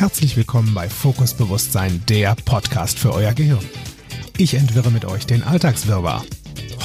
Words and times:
Herzlich 0.00 0.34
willkommen 0.38 0.72
bei 0.72 0.88
Fokus 0.88 1.34
Bewusstsein, 1.34 2.02
der 2.08 2.34
Podcast 2.46 2.98
für 2.98 3.12
euer 3.12 3.34
Gehirn. 3.34 3.68
Ich 4.38 4.54
entwirre 4.54 4.90
mit 4.90 5.04
euch 5.04 5.26
den 5.26 5.42
Alltagswirrwarr. 5.42 6.24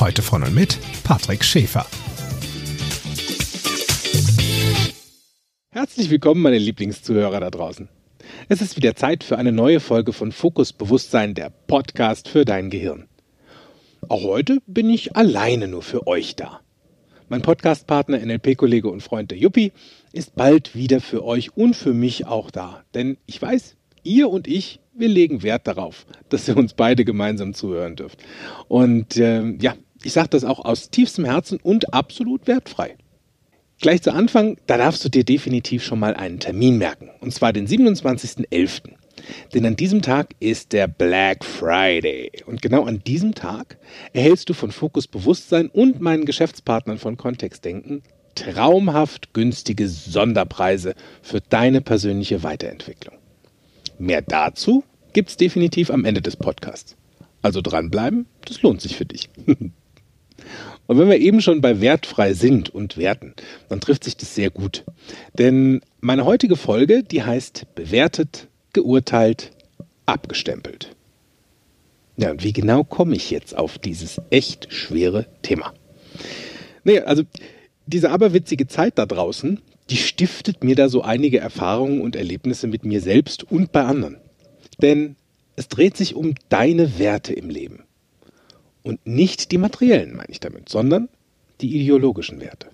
Heute 0.02 0.22
von 0.22 0.44
und 0.44 0.54
mit 0.54 0.78
Patrick 1.06 1.46
Schäfer. 1.46 1.86
Herzlich 5.70 6.10
willkommen, 6.10 6.42
meine 6.42 6.58
Lieblingszuhörer 6.58 7.40
da 7.40 7.50
draußen. 7.50 7.88
Es 8.50 8.62
ist 8.62 8.76
wieder 8.76 8.98
Zeit 8.98 9.24
für 9.24 9.38
eine 9.38 9.54
neue 9.54 9.80
Folge 9.80 10.12
von 10.12 10.34
Fokus 10.34 10.74
Bewusstsein, 10.74 11.36
der 11.36 11.52
Podcast 11.68 12.28
für 12.28 12.44
dein 12.44 12.70
Gehirn. 12.70 13.08
Auch 14.10 14.24
heute 14.24 14.58
bin 14.68 14.90
ich 14.90 15.16
alleine 15.16 15.70
nur 15.70 15.84
für 15.84 16.06
euch 16.06 16.36
da. 16.36 16.60
Mein 17.30 17.42
Podcastpartner, 17.42 18.20
NLP-Kollege 18.20 18.90
und 18.90 19.02
Freund 19.02 19.32
der 19.32 19.38
Yuppie, 19.38 19.72
ist 20.16 20.36
bald 20.36 20.76
wieder 20.76 21.02
für 21.02 21.26
euch 21.26 21.58
und 21.58 21.76
für 21.76 21.94
mich 21.94 22.26
auch 22.26 22.50
da. 22.50 22.84
Denn 22.94 23.18
ich 23.26 23.42
weiß, 23.42 23.76
ihr 24.04 24.30
und 24.30 24.48
ich, 24.48 24.80
wir 24.94 25.10
legen 25.10 25.44
Wert 25.44 25.68
darauf, 25.68 26.06
dass 26.30 26.48
ihr 26.48 26.56
uns 26.56 26.74
beide 26.74 27.04
gemeinsam 27.04 27.54
zuhören 27.54 27.98
dürft. 27.98 28.24
Und 28.70 29.18
äh, 29.18 29.44
ja, 29.60 29.76
ich 30.04 30.14
sage 30.14 30.30
das 30.30 30.46
auch 30.46 30.64
aus 30.64 30.90
tiefstem 30.90 31.26
Herzen 31.26 31.60
und 31.62 31.94
absolut 31.94 32.48
wertfrei. 32.48 32.96
Gleich 33.82 34.02
zu 34.02 34.14
Anfang, 34.14 34.58
da 34.68 34.78
darfst 34.78 35.04
du 35.04 35.10
dir 35.10 35.26
definitiv 35.26 35.84
schon 35.84 36.00
mal 36.00 36.14
einen 36.14 36.40
Termin 36.40 36.78
merken. 36.78 37.10
Und 37.20 37.34
zwar 37.34 37.52
den 37.52 37.68
27.11. 37.68 38.94
Denn 39.54 39.66
an 39.66 39.76
diesem 39.76 40.02
Tag 40.02 40.34
ist 40.40 40.72
der 40.72 40.88
Black 40.88 41.44
Friday. 41.44 42.32
Und 42.46 42.62
genau 42.62 42.86
an 42.86 43.04
diesem 43.06 43.36
Tag 43.36 43.78
erhältst 44.14 44.48
du 44.48 44.54
von 44.54 44.72
Fokus 44.72 45.08
Bewusstsein 45.08 45.68
und 45.68 46.00
meinen 46.00 46.24
Geschäftspartnern 46.24 47.00
von 47.00 47.18
Kontextdenken 47.18 48.02
traumhaft 48.36 49.34
günstige 49.34 49.88
Sonderpreise 49.88 50.96
für 51.22 51.42
deine 51.42 51.82
persönliche 51.82 52.44
Weiterentwicklung. 52.44 53.16
Mehr 53.98 54.22
dazu 54.22 54.84
gibt 55.14 55.30
es 55.30 55.38
definitiv 55.38 55.90
am 55.90 56.06
Ende 56.06 56.22
des 56.22 56.36
Podcasts. 56.36 56.96
Also 57.42 57.62
dranbleiben, 57.62 58.26
das 58.46 58.62
lohnt 58.62 58.82
sich 58.82 58.96
für 58.96 59.06
dich. 59.06 59.30
Und 60.88 61.00
wenn 61.00 61.10
wir 61.10 61.18
eben 61.18 61.42
schon 61.42 61.62
bei 61.62 61.82
wertfrei 61.82 62.34
sind 62.34 62.70
und 62.70 62.98
werten, 62.98 63.34
dann 63.70 63.80
trifft 63.82 64.04
sich 64.04 64.18
das 64.18 64.36
sehr 64.36 64.52
gut. 64.52 64.84
Denn 65.34 65.82
meine 66.00 66.26
heutige 66.26 66.56
Folge, 66.56 67.02
die 67.02 67.24
heißt 67.24 67.74
bewertet, 67.74 68.48
geurteilt, 68.74 69.52
abgestempelt. 70.06 70.96
Ja, 72.18 72.32
und 72.32 72.44
wie 72.44 72.54
genau 72.54 72.84
komme 72.84 73.16
ich 73.16 73.32
jetzt 73.32 73.58
auf 73.58 73.78
dieses 73.78 74.22
echt 74.30 74.72
schwere 74.72 75.26
Thema? 75.42 75.74
Naja, 76.84 77.04
also 77.06 77.24
diese 77.88 78.12
aberwitzige 78.12 78.68
Zeit 78.68 78.98
da 78.98 79.06
draußen, 79.06 79.60
die 79.90 79.98
stiftet 79.98 80.64
mir 80.64 80.76
da 80.76 80.90
so 80.90 81.02
einige 81.04 81.40
Erfahrungen 81.40 82.02
und 82.02 82.16
Erlebnisse 82.16 82.68
mit 82.68 82.86
mir 82.86 83.02
selbst 83.02 83.44
und 83.44 83.72
bei 83.72 83.84
anderen. 83.84 84.18
Denn 84.82 85.16
es 85.56 85.68
dreht 85.68 85.96
sich 85.96 86.16
um 86.16 86.34
deine 86.50 87.00
Werte 87.00 87.34
im 87.34 87.50
Leben. 87.50 87.84
Und 88.84 89.06
nicht 89.06 89.52
die 89.52 89.58
materiellen, 89.58 90.16
meine 90.16 90.30
ich 90.30 90.40
damit, 90.40 90.70
sondern 90.70 91.10
die 91.62 91.76
ideologischen 91.76 92.42
Werte. 92.42 92.70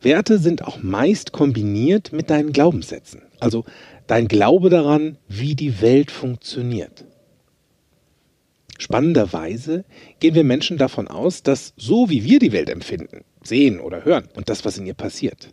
Werte 0.00 0.38
sind 0.38 0.62
auch 0.62 0.82
meist 0.82 1.32
kombiniert 1.32 2.12
mit 2.12 2.30
deinen 2.30 2.52
Glaubenssätzen. 2.52 3.22
Also 3.40 3.64
dein 4.06 4.28
Glaube 4.28 4.70
daran, 4.70 5.18
wie 5.28 5.54
die 5.54 5.80
Welt 5.80 6.10
funktioniert. 6.10 7.04
Spannenderweise 8.78 9.84
gehen 10.20 10.34
wir 10.34 10.44
Menschen 10.44 10.76
davon 10.76 11.08
aus, 11.08 11.42
dass 11.42 11.72
so 11.76 12.10
wie 12.10 12.24
wir 12.24 12.38
die 12.38 12.52
Welt 12.52 12.68
empfinden, 12.68 13.24
sehen 13.46 13.80
oder 13.80 14.04
hören 14.04 14.28
und 14.34 14.48
das, 14.48 14.64
was 14.64 14.78
in 14.78 14.86
ihr 14.86 14.94
passiert, 14.94 15.50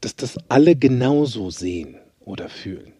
dass 0.00 0.16
das 0.16 0.38
alle 0.48 0.76
genauso 0.76 1.50
sehen 1.50 1.96
oder 2.20 2.48
fühlen. 2.48 2.92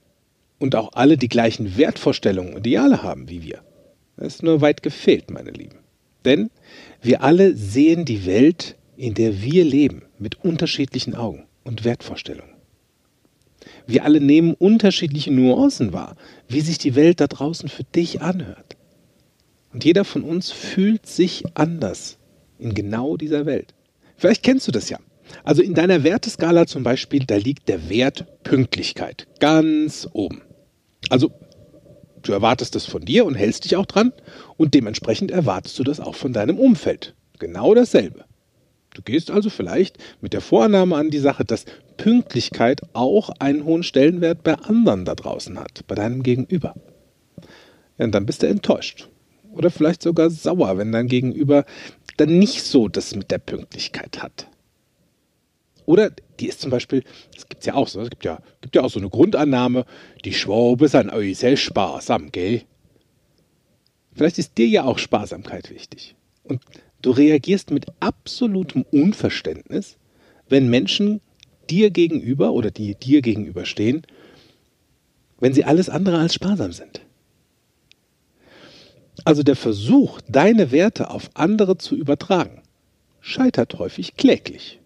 Und 0.59 0.75
auch 0.75 0.93
alle 0.95 1.19
die 1.19 1.29
gleichen 1.29 1.77
Wertvorstellungen 1.77 2.55
und 2.55 2.67
Ideale 2.67 3.03
haben 3.03 3.29
wie 3.29 3.43
wir. 3.43 3.63
Das 4.17 4.37
ist 4.37 4.43
nur 4.43 4.63
weit 4.63 4.83
gefehlt, 4.83 5.31
meine 5.31 5.51
Lieben. 5.51 5.79
Denn 6.25 6.51
wir 7.03 7.23
alle 7.23 7.55
sehen 7.55 8.05
die 8.05 8.25
Welt, 8.25 8.77
in 8.97 9.15
der 9.15 9.43
wir 9.43 9.65
leben, 9.65 10.03
mit 10.19 10.43
unterschiedlichen 10.43 11.15
Augen 11.15 11.47
und 11.65 11.85
Wertvorstellungen. 11.85 12.57
Wir 13.87 14.05
alle 14.05 14.21
nehmen 14.21 14.55
unterschiedliche 14.55 15.33
Nuancen 15.33 15.93
wahr, 15.93 16.17
wie 16.49 16.61
sich 16.61 16.79
die 16.79 16.95
Welt 16.95 17.21
da 17.21 17.27
draußen 17.27 17.69
für 17.69 17.85
dich 17.85 18.23
anhört. 18.23 18.77
Und 19.73 19.85
jeder 19.85 20.05
von 20.05 20.23
uns 20.23 20.51
fühlt 20.51 21.07
sich 21.07 21.45
anders 21.55 22.19
in 22.59 22.75
genau 22.75 23.17
dieser 23.17 23.47
Welt. 23.47 23.75
Vielleicht 24.17 24.43
kennst 24.43 24.67
du 24.67 24.73
das 24.73 24.89
ja. 24.89 24.99
Also 25.45 25.63
in 25.63 25.75
deiner 25.75 26.05
Werteskala 26.05 26.67
zum 26.67 26.83
Beispiel, 26.83 27.25
da 27.27 27.37
liegt 27.37 27.69
der 27.69 27.89
Wert 27.89 28.27
Pünktlichkeit 28.43 29.27
ganz 29.41 30.09
oben. 30.13 30.43
Also 31.11 31.33
du 32.23 32.33
erwartest 32.33 32.75
das 32.75 32.87
von 32.87 33.05
dir 33.05 33.25
und 33.25 33.35
hältst 33.35 33.65
dich 33.65 33.77
auch 33.77 33.87
dran 33.87 34.13
und 34.57 34.75
dementsprechend 34.75 35.31
erwartest 35.31 35.79
du 35.79 35.85
das 35.85 36.01
auch 36.01 36.15
von 36.15 36.33
deinem 36.33 36.59
Umfeld. 36.59 37.15
Genau 37.39 37.75
dasselbe. 37.75 38.25
Du 38.95 39.03
gehst 39.03 39.31
also 39.31 39.51
vielleicht 39.51 39.99
mit 40.23 40.33
der 40.33 40.41
Vorannahme 40.41 40.97
an 40.97 41.11
die 41.11 41.19
Sache, 41.19 41.45
dass 41.45 41.67
Pünktlichkeit 41.99 42.81
auch 42.95 43.29
einen 43.41 43.65
hohen 43.65 43.83
Stellenwert 43.83 44.43
bei 44.43 44.55
anderen 44.55 45.05
da 45.05 45.15
draußen 45.15 45.59
hat, 45.59 45.87
bei 45.87 45.95
deinem 45.95 46.23
Gegenüber. 46.23 46.75
Ja, 47.99 48.07
und 48.07 48.13
dann 48.13 48.25
bist 48.25 48.43
du 48.43 48.47
enttäuscht. 48.47 49.09
Oder 49.53 49.71
vielleicht 49.71 50.03
sogar 50.03 50.31
sauer, 50.31 50.79
wenn 50.79 50.93
dein 50.93 51.09
Gegenüber 51.09 51.65
dann 52.17 52.39
nicht 52.39 52.63
so 52.63 52.89
das 52.89 53.15
mit 53.15 53.31
der 53.31 53.39
Pünktlichkeit 53.39 54.23
hat. 54.23 54.49
Oder 55.85 56.11
die 56.41 56.49
ist 56.49 56.61
zum 56.61 56.71
Beispiel, 56.71 57.05
das 57.35 57.49
gibt 57.49 57.61
es 57.61 57.67
ja 57.67 57.75
auch 57.75 57.89
so, 57.89 58.01
es 58.01 58.11
gibt 58.11 58.25
ja, 58.25 58.41
gibt 58.61 58.75
ja 58.75 58.83
auch 58.83 58.91
so 58.91 58.99
eine 58.99 59.09
Grundannahme, 59.09 59.85
die 60.25 60.35
Schwabe 60.35 60.89
sind 60.89 61.13
euch 61.13 61.39
sehr 61.39 61.57
sparsam, 61.57 62.33
gell? 62.33 62.63
Vielleicht 64.13 64.39
ist 64.39 64.59
dir 64.59 64.67
ja 64.67 64.85
auch 64.85 64.99
Sparsamkeit 64.99 65.71
wichtig. 65.71 66.17
Und 66.43 66.61
Du 67.07 67.13
reagierst 67.13 67.71
mit 67.71 67.87
absolutem 68.01 68.85
Unverständnis, 68.91 69.97
wenn 70.49 70.69
Menschen 70.69 71.21
dir 71.71 71.91
gegenüber 71.91 72.51
oder 72.53 72.73
die 72.73 72.97
dir 72.97 73.23
gegenüberstehen, 73.23 74.03
wenn 75.39 75.53
sie 75.53 75.65
alles 75.65 75.89
andere 75.89 76.19
als 76.19 76.35
sparsam 76.35 76.73
sind. 76.73 77.06
Also 79.27 79.43
der 79.43 79.57
Versuch, 79.57 80.21
deine 80.29 80.71
Werte 80.71 81.11
auf 81.11 81.31
andere 81.35 81.77
zu 81.77 81.97
übertragen, 81.97 82.63
scheitert 83.21 83.77
häufig 83.77 84.17
kläglich. 84.17 84.79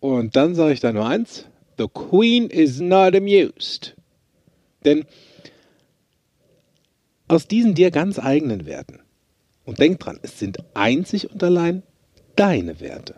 Und 0.00 0.34
dann 0.34 0.56
sage 0.56 0.72
ich 0.72 0.80
da 0.80 0.92
nur 0.92 1.06
eins, 1.06 1.46
The 1.78 1.86
Queen 1.86 2.50
is 2.50 2.80
not 2.80 3.14
amused. 3.14 3.94
Denn 4.84 5.04
aus 7.28 7.46
diesen 7.46 7.74
dir 7.76 7.92
ganz 7.92 8.18
eigenen 8.18 8.66
Werten 8.66 8.98
und 9.64 9.78
denk 9.78 10.00
dran, 10.00 10.18
es 10.22 10.40
sind 10.40 10.58
einzig 10.74 11.30
und 11.30 11.40
allein 11.44 11.84
deine 12.34 12.80
Werte. 12.80 13.14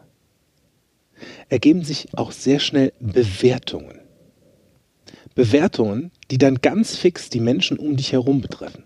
Ergeben 1.48 1.84
sich 1.84 2.08
auch 2.18 2.32
sehr 2.32 2.60
schnell 2.60 2.92
Bewertungen. 3.00 4.00
Bewertungen, 5.34 6.10
die 6.30 6.36
dann 6.36 6.56
ganz 6.56 6.96
fix 6.96 7.30
die 7.30 7.40
Menschen 7.40 7.78
um 7.78 7.96
dich 7.96 8.12
herum 8.12 8.42
betreffen. 8.42 8.84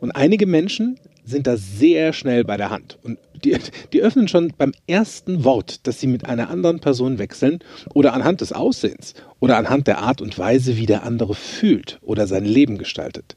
Und 0.00 0.12
einige 0.12 0.46
Menschen 0.46 0.98
sind 1.24 1.46
da 1.46 1.56
sehr 1.56 2.12
schnell 2.12 2.44
bei 2.44 2.56
der 2.56 2.70
Hand. 2.70 2.98
Und 3.02 3.18
die, 3.44 3.56
die 3.92 4.02
öffnen 4.02 4.28
schon 4.28 4.52
beim 4.56 4.72
ersten 4.86 5.44
Wort, 5.44 5.86
das 5.86 6.00
sie 6.00 6.06
mit 6.06 6.24
einer 6.24 6.48
anderen 6.48 6.80
Person 6.80 7.18
wechseln 7.18 7.60
oder 7.94 8.14
anhand 8.14 8.40
des 8.40 8.52
Aussehens 8.52 9.14
oder 9.38 9.56
anhand 9.56 9.86
der 9.86 9.98
Art 9.98 10.20
und 10.20 10.38
Weise, 10.38 10.76
wie 10.76 10.86
der 10.86 11.02
andere 11.04 11.34
fühlt 11.34 11.98
oder 12.02 12.26
sein 12.26 12.44
Leben 12.44 12.78
gestaltet. 12.78 13.36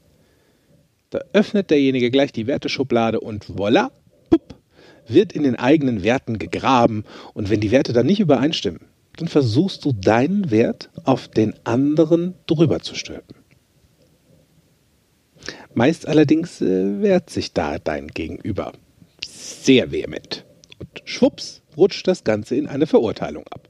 Da 1.10 1.20
öffnet 1.34 1.70
derjenige 1.70 2.10
gleich 2.10 2.32
die 2.32 2.46
Werteschublade 2.46 3.20
und 3.20 3.44
voilà, 3.44 3.90
pup, 4.30 4.54
wird 5.06 5.34
in 5.34 5.42
den 5.42 5.56
eigenen 5.56 6.02
Werten 6.02 6.38
gegraben. 6.38 7.04
Und 7.34 7.50
wenn 7.50 7.60
die 7.60 7.70
Werte 7.70 7.92
dann 7.92 8.06
nicht 8.06 8.20
übereinstimmen, 8.20 8.80
dann 9.18 9.28
versuchst 9.28 9.84
du 9.84 9.92
deinen 9.92 10.50
Wert 10.50 10.88
auf 11.04 11.28
den 11.28 11.54
anderen 11.64 12.34
drüber 12.46 12.80
zu 12.80 12.94
stülpen. 12.94 13.41
Meist 15.74 16.06
allerdings 16.06 16.60
äh, 16.60 17.00
wehrt 17.00 17.30
sich 17.30 17.52
da 17.52 17.78
dein 17.78 18.08
Gegenüber 18.08 18.72
sehr 19.26 19.90
vehement. 19.92 20.44
Und 20.78 21.02
schwupps 21.04 21.62
rutscht 21.76 22.06
das 22.06 22.24
Ganze 22.24 22.56
in 22.56 22.66
eine 22.66 22.86
Verurteilung 22.86 23.46
ab. 23.48 23.68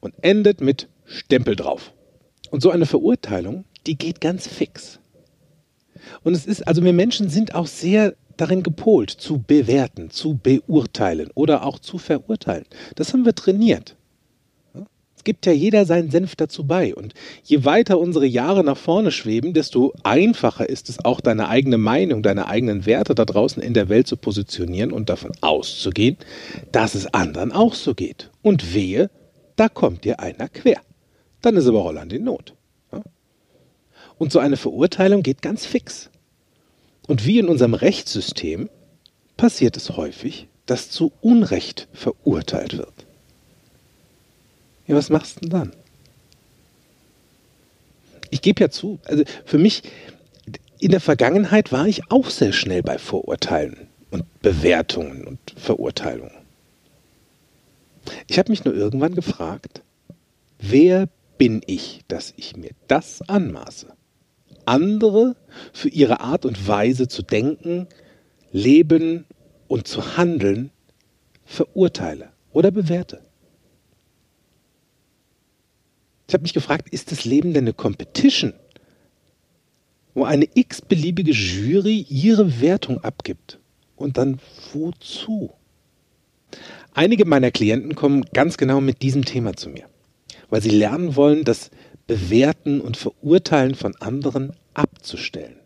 Und 0.00 0.14
endet 0.22 0.60
mit 0.60 0.88
Stempel 1.06 1.56
drauf. 1.56 1.92
Und 2.50 2.62
so 2.62 2.70
eine 2.70 2.86
Verurteilung, 2.86 3.64
die 3.86 3.96
geht 3.96 4.20
ganz 4.20 4.46
fix. 4.46 5.00
Und 6.22 6.34
es 6.34 6.46
ist, 6.46 6.66
also 6.66 6.84
wir 6.84 6.92
Menschen 6.92 7.28
sind 7.28 7.54
auch 7.54 7.66
sehr 7.66 8.14
darin 8.36 8.62
gepolt, 8.62 9.10
zu 9.10 9.38
bewerten, 9.38 10.10
zu 10.10 10.34
beurteilen 10.34 11.30
oder 11.34 11.64
auch 11.64 11.78
zu 11.78 11.98
verurteilen. 11.98 12.64
Das 12.96 13.12
haben 13.12 13.24
wir 13.24 13.34
trainiert. 13.34 13.96
Gibt 15.24 15.46
ja 15.46 15.52
jeder 15.52 15.84
seinen 15.86 16.10
Senf 16.10 16.36
dazu 16.36 16.64
bei. 16.64 16.94
Und 16.94 17.14
je 17.44 17.64
weiter 17.64 17.98
unsere 17.98 18.26
Jahre 18.26 18.64
nach 18.64 18.76
vorne 18.76 19.10
schweben, 19.10 19.52
desto 19.52 19.92
einfacher 20.02 20.68
ist 20.68 20.88
es 20.88 21.04
auch, 21.04 21.20
deine 21.20 21.48
eigene 21.48 21.78
Meinung, 21.78 22.22
deine 22.22 22.48
eigenen 22.48 22.86
Werte 22.86 23.14
da 23.14 23.24
draußen 23.24 23.62
in 23.62 23.74
der 23.74 23.88
Welt 23.88 24.06
zu 24.06 24.16
positionieren 24.16 24.92
und 24.92 25.08
davon 25.08 25.32
auszugehen, 25.40 26.16
dass 26.72 26.94
es 26.94 27.12
anderen 27.14 27.52
auch 27.52 27.74
so 27.74 27.94
geht. 27.94 28.30
Und 28.42 28.74
wehe, 28.74 29.10
da 29.56 29.68
kommt 29.68 30.04
dir 30.04 30.20
einer 30.20 30.48
quer. 30.48 30.80
dann 31.40 31.56
ist 31.56 31.66
aber 31.66 31.82
Holland 31.84 32.12
in 32.12 32.24
Not. 32.24 32.54
Und 34.18 34.30
so 34.30 34.38
eine 34.38 34.56
Verurteilung 34.56 35.24
geht 35.24 35.42
ganz 35.42 35.66
fix. 35.66 36.08
Und 37.08 37.26
wie 37.26 37.40
in 37.40 37.48
unserem 37.48 37.74
Rechtssystem 37.74 38.70
passiert 39.36 39.76
es 39.76 39.96
häufig, 39.96 40.46
dass 40.66 40.90
zu 40.90 41.12
Unrecht 41.20 41.88
verurteilt 41.92 42.78
wird. 42.78 42.94
Ja, 44.92 44.98
was 44.98 45.08
machst 45.08 45.36
du 45.36 45.40
denn 45.40 45.48
dann? 45.48 45.72
Ich 48.28 48.42
gebe 48.42 48.60
ja 48.60 48.68
zu, 48.68 48.98
also 49.06 49.24
für 49.46 49.56
mich, 49.56 49.84
in 50.80 50.90
der 50.90 51.00
Vergangenheit 51.00 51.72
war 51.72 51.86
ich 51.86 52.10
auch 52.10 52.28
sehr 52.28 52.52
schnell 52.52 52.82
bei 52.82 52.98
Vorurteilen 52.98 53.88
und 54.10 54.26
Bewertungen 54.42 55.26
und 55.26 55.38
Verurteilungen. 55.56 56.36
Ich 58.26 58.38
habe 58.38 58.50
mich 58.50 58.66
nur 58.66 58.74
irgendwann 58.74 59.14
gefragt, 59.14 59.80
wer 60.58 61.08
bin 61.38 61.62
ich, 61.66 62.02
dass 62.08 62.34
ich 62.36 62.54
mir 62.54 62.72
das 62.86 63.22
anmaße? 63.26 63.94
Andere 64.66 65.36
für 65.72 65.88
ihre 65.88 66.20
Art 66.20 66.44
und 66.44 66.68
Weise 66.68 67.08
zu 67.08 67.22
denken, 67.22 67.86
leben 68.52 69.24
und 69.68 69.88
zu 69.88 70.18
handeln 70.18 70.70
verurteile 71.46 72.28
oder 72.52 72.70
bewerte. 72.70 73.22
Ich 76.32 76.34
habe 76.34 76.44
mich 76.44 76.54
gefragt, 76.54 76.88
ist 76.88 77.12
das 77.12 77.26
Leben 77.26 77.52
denn 77.52 77.64
eine 77.64 77.74
Competition, 77.74 78.54
wo 80.14 80.24
eine 80.24 80.48
x-beliebige 80.54 81.32
Jury 81.32 82.06
ihre 82.08 82.62
Wertung 82.62 83.04
abgibt? 83.04 83.58
Und 83.96 84.16
dann 84.16 84.40
wozu? 84.72 85.52
Einige 86.94 87.26
meiner 87.26 87.50
Klienten 87.50 87.94
kommen 87.94 88.24
ganz 88.32 88.56
genau 88.56 88.80
mit 88.80 89.02
diesem 89.02 89.26
Thema 89.26 89.52
zu 89.56 89.68
mir, 89.68 89.84
weil 90.48 90.62
sie 90.62 90.70
lernen 90.70 91.16
wollen, 91.16 91.44
das 91.44 91.70
Bewerten 92.06 92.80
und 92.80 92.96
Verurteilen 92.96 93.74
von 93.74 93.94
anderen 93.96 94.54
abzustellen. 94.72 95.56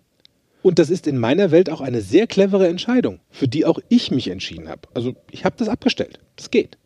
Und 0.63 0.81
das 0.81 0.91
ist 0.91 1.07
in 1.07 1.17
meiner 1.17 1.53
Welt 1.53 1.71
auch 1.71 1.81
eine 1.81 2.01
sehr 2.01 2.27
clevere 2.27 2.67
Entscheidung, 2.67 3.21
für 3.31 3.47
die 3.47 3.67
auch 3.67 3.79
ich 3.89 4.11
mich 4.11 4.27
entschieden 4.27 4.69
habe. 4.69 4.81
Also 4.95 5.15
ich 5.31 5.45
habe 5.45 5.55
das 5.57 5.69
abgestellt. 5.69 6.19
Das 6.35 6.51
geht. 6.51 6.77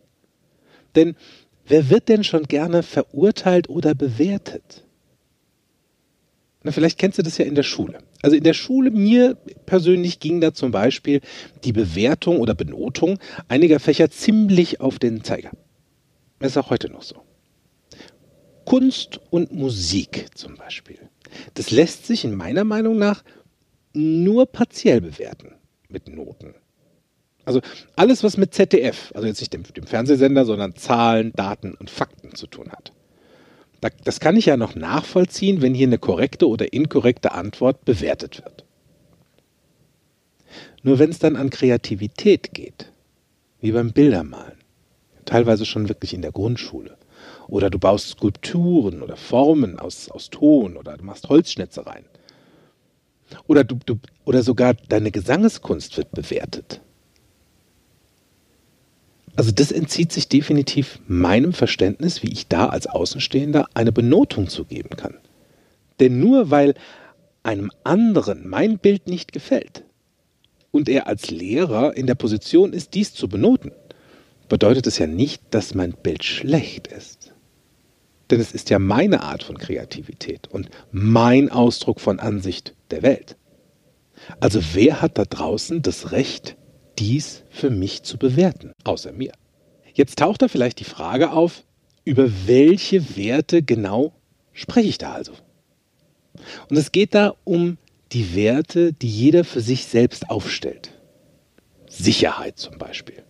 Denn 0.97 1.17
Wer 1.71 1.89
wird 1.89 2.09
denn 2.09 2.25
schon 2.25 2.49
gerne 2.49 2.83
verurteilt 2.83 3.69
oder 3.69 3.95
bewertet? 3.95 4.85
Na, 6.65 6.73
vielleicht 6.73 6.99
kennst 6.99 7.19
du 7.19 7.23
das 7.23 7.39
ja 7.39 7.45
in 7.45 7.55
der 7.55 7.63
Schule. 7.63 8.01
Also 8.23 8.35
in 8.35 8.43
der 8.43 8.55
Schule, 8.55 8.91
mir 8.91 9.37
persönlich 9.67 10.19
ging 10.19 10.41
da 10.41 10.53
zum 10.53 10.73
Beispiel 10.73 11.21
die 11.63 11.73
Bewertung 11.73 12.41
oder 12.41 12.57
Benotung 12.57 13.21
einiger 13.47 13.79
Fächer 13.79 14.11
ziemlich 14.11 14.81
auf 14.81 14.99
den 14.99 15.23
Zeiger. 15.23 15.53
Das 16.41 16.51
ist 16.51 16.57
auch 16.57 16.71
heute 16.71 16.91
noch 16.91 17.03
so. 17.03 17.23
Kunst 18.65 19.21
und 19.31 19.53
Musik 19.53 20.27
zum 20.35 20.57
Beispiel. 20.57 20.99
Das 21.55 21.71
lässt 21.71 22.05
sich 22.05 22.25
in 22.25 22.35
meiner 22.35 22.65
Meinung 22.65 22.99
nach 22.99 23.23
nur 23.93 24.47
partiell 24.47 25.01
bewerten 25.01 25.55
mit 25.89 26.09
Noten. 26.09 26.57
Also 27.50 27.62
alles, 27.97 28.23
was 28.23 28.37
mit 28.37 28.55
ZDF, 28.55 29.11
also 29.12 29.26
jetzt 29.26 29.41
nicht 29.41 29.52
dem, 29.52 29.64
dem 29.64 29.85
Fernsehsender, 29.85 30.44
sondern 30.44 30.76
Zahlen, 30.76 31.32
Daten 31.32 31.75
und 31.75 31.91
Fakten 31.91 32.37
zu 32.37 32.47
tun 32.47 32.70
hat. 32.70 32.93
Das 34.05 34.20
kann 34.20 34.37
ich 34.37 34.47
ja 34.47 34.56
noch 34.56 34.76
nachvollziehen, 34.76 35.61
wenn 35.61 35.75
hier 35.75 35.88
eine 35.88 35.99
korrekte 35.99 36.47
oder 36.47 36.73
inkorrekte 36.73 37.32
Antwort 37.32 37.85
bewertet 37.85 38.44
wird. 38.44 38.64
Nur 40.85 41.00
wenn 41.00 41.11
es 41.11 41.19
dann 41.19 41.35
an 41.35 41.50
Kreativität 41.50 42.55
geht, 42.55 42.93
wie 43.61 43.73
beim 43.73 43.93
Bildermalen, 43.93 44.58
teilweise 45.25 45.67
schon 45.67 45.88
wirklich 45.88 46.14
in 46.14 46.23
der 46.23 46.31
Grundschule, 46.31 46.97
oder 47.49 47.69
du 47.69 47.81
baust 47.81 48.11
Skulpturen 48.11 49.02
oder 49.02 49.17
Formen 49.17 49.81
aus, 49.81 50.08
aus 50.08 50.31
Ton 50.31 50.76
oder 50.76 50.97
du 50.97 51.05
machst 51.05 51.29
Holzschnitzereien, 51.29 52.05
oder, 53.49 53.64
du, 53.64 53.76
du, 53.85 53.99
oder 54.25 54.44
sogar 54.44 54.75
deine 54.75 55.11
Gesangeskunst 55.11 55.97
wird 55.97 56.12
bewertet, 56.12 56.81
also 59.41 59.53
das 59.53 59.73
entzieht 59.73 60.13
sich 60.13 60.29
definitiv 60.29 61.01
meinem 61.09 61.55
Verständnis, 61.55 62.23
wie 62.23 62.31
ich 62.31 62.49
da 62.49 62.69
als 62.69 62.87
Außenstehender 62.87 63.69
eine 63.73 63.91
Benotung 63.91 64.49
zu 64.49 64.67
geben 64.67 64.91
kann. 64.99 65.15
Denn 65.99 66.21
nur 66.21 66.51
weil 66.51 66.75
einem 67.43 67.71
anderen 67.83 68.47
mein 68.47 68.79
Bild 68.79 69.07
nicht 69.07 69.33
gefällt 69.33 69.85
und 70.73 70.91
er 70.91 71.07
als 71.07 71.31
Lehrer 71.31 71.97
in 71.97 72.07
der 72.07 72.17
Position 72.17 72.75
ist, 72.75 72.93
dies 72.93 73.15
zu 73.15 73.29
benoten, 73.31 73.73
bedeutet 74.51 74.87
es 74.87 74.99
ja 74.99 75.07
nicht, 75.07 75.41
dass 75.53 75.75
mein 75.75 75.95
Bild 75.95 76.23
schlecht 76.23 76.89
ist. 76.89 77.33
Denn 78.31 78.41
es 78.43 78.53
ist 78.53 78.69
ja 78.69 78.79
meine 78.79 79.23
Art 79.23 79.43
von 79.43 79.57
Kreativität 79.57 80.49
und 80.49 80.69
mein 80.93 81.51
Ausdruck 81.51 82.03
von 82.03 82.21
Ansicht 82.21 82.75
der 82.91 83.03
Welt. 83.03 83.39
Also 84.39 84.61
wer 84.75 85.01
hat 85.01 85.17
da 85.17 85.25
draußen 85.25 85.81
das 85.81 86.13
Recht, 86.13 86.59
dies 87.00 87.43
für 87.49 87.70
mich 87.70 88.02
zu 88.02 88.19
bewerten, 88.19 88.73
außer 88.85 89.12
mir. 89.12 89.32
Jetzt 89.94 90.19
taucht 90.19 90.43
da 90.43 90.49
vielleicht 90.49 90.79
die 90.79 90.85
Frage 90.85 91.32
auf, 91.32 91.64
über 92.05 92.31
welche 92.47 93.17
Werte 93.17 93.62
genau 93.62 94.12
spreche 94.52 94.88
ich 94.88 94.99
da 94.99 95.12
also? 95.12 95.32
Und 96.69 96.76
es 96.76 96.93
geht 96.93 97.14
da 97.14 97.35
um 97.44 97.79
die 98.12 98.35
Werte, 98.35 98.93
die 98.93 99.08
jeder 99.08 99.44
für 99.44 99.61
sich 99.61 99.87
selbst 99.87 100.31
aufstellt. 100.31 100.93
Sicherheit 101.88 102.58
zum 102.58 102.79
Beispiel. 102.79 103.23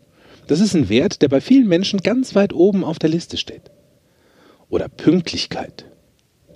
Das 0.46 0.61
ist 0.61 0.75
ein 0.75 0.88
Wert, 0.88 1.22
der 1.22 1.28
bei 1.28 1.40
vielen 1.40 1.69
Menschen 1.69 2.00
ganz 2.00 2.34
weit 2.34 2.52
oben 2.52 2.84
auf 2.84 2.99
der 2.99 3.11
Liste 3.11 3.37
steht. 3.37 3.70
Oder 4.69 4.88
Pünktlichkeit, 4.88 5.87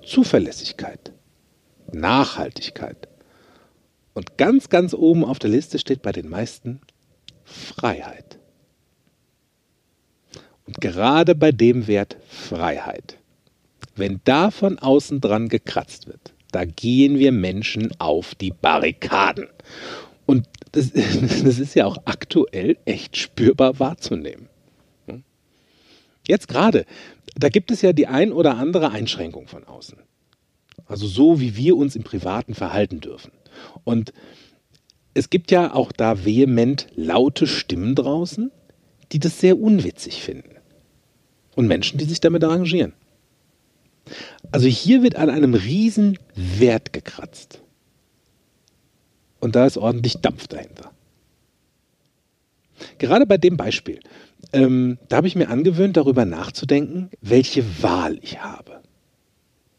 Zuverlässigkeit, 0.04 1.12
Nachhaltigkeit. 1.92 3.08
Und 4.14 4.36
ganz, 4.36 4.68
ganz 4.68 4.94
oben 4.94 5.24
auf 5.24 5.38
der 5.38 5.50
Liste 5.50 5.78
steht 5.78 6.02
bei 6.02 6.12
den 6.12 6.28
meisten 6.28 6.80
Freiheit. 7.44 8.38
Und 10.66 10.80
gerade 10.80 11.34
bei 11.34 11.52
dem 11.52 11.86
Wert 11.86 12.16
Freiheit, 12.28 13.18
wenn 13.96 14.20
da 14.24 14.50
von 14.50 14.78
außen 14.78 15.20
dran 15.20 15.48
gekratzt 15.48 16.06
wird, 16.06 16.32
da 16.52 16.64
gehen 16.64 17.18
wir 17.18 17.32
Menschen 17.32 17.92
auf 17.98 18.34
die 18.34 18.50
Barrikaden. 18.50 19.48
Und 20.26 20.48
das, 20.72 20.92
das 20.92 21.58
ist 21.58 21.74
ja 21.74 21.86
auch 21.86 21.98
aktuell 22.04 22.76
echt 22.84 23.16
spürbar 23.16 23.78
wahrzunehmen. 23.78 24.48
Jetzt 26.26 26.48
gerade, 26.48 26.86
da 27.36 27.48
gibt 27.48 27.70
es 27.70 27.82
ja 27.82 27.92
die 27.92 28.06
ein 28.06 28.32
oder 28.32 28.56
andere 28.56 28.90
Einschränkung 28.90 29.46
von 29.46 29.64
außen. 29.64 29.98
Also 30.86 31.06
so, 31.06 31.40
wie 31.40 31.56
wir 31.56 31.76
uns 31.76 31.96
im 31.96 32.02
Privaten 32.02 32.54
verhalten 32.54 33.00
dürfen. 33.00 33.32
Und 33.84 34.12
es 35.14 35.30
gibt 35.30 35.50
ja 35.52 35.72
auch 35.72 35.92
da 35.92 36.24
vehement 36.24 36.88
laute 36.96 37.46
Stimmen 37.46 37.94
draußen, 37.94 38.50
die 39.12 39.20
das 39.20 39.40
sehr 39.40 39.58
unwitzig 39.58 40.22
finden. 40.22 40.56
Und 41.54 41.68
Menschen, 41.68 41.98
die 41.98 42.04
sich 42.04 42.20
damit 42.20 42.42
arrangieren. 42.42 42.94
Also 44.50 44.66
hier 44.66 45.02
wird 45.02 45.16
an 45.16 45.30
einem 45.30 45.54
riesen 45.54 46.18
Wert 46.34 46.92
gekratzt. 46.92 47.60
Und 49.38 49.54
da 49.54 49.66
ist 49.66 49.76
ordentlich 49.76 50.16
Dampf 50.16 50.48
dahinter. 50.48 50.90
Gerade 52.98 53.24
bei 53.24 53.38
dem 53.38 53.56
Beispiel, 53.56 54.00
ähm, 54.52 54.98
da 55.08 55.18
habe 55.18 55.28
ich 55.28 55.36
mir 55.36 55.48
angewöhnt, 55.48 55.96
darüber 55.96 56.24
nachzudenken, 56.24 57.10
welche 57.20 57.82
Wahl 57.82 58.18
ich 58.20 58.42
habe. 58.42 58.80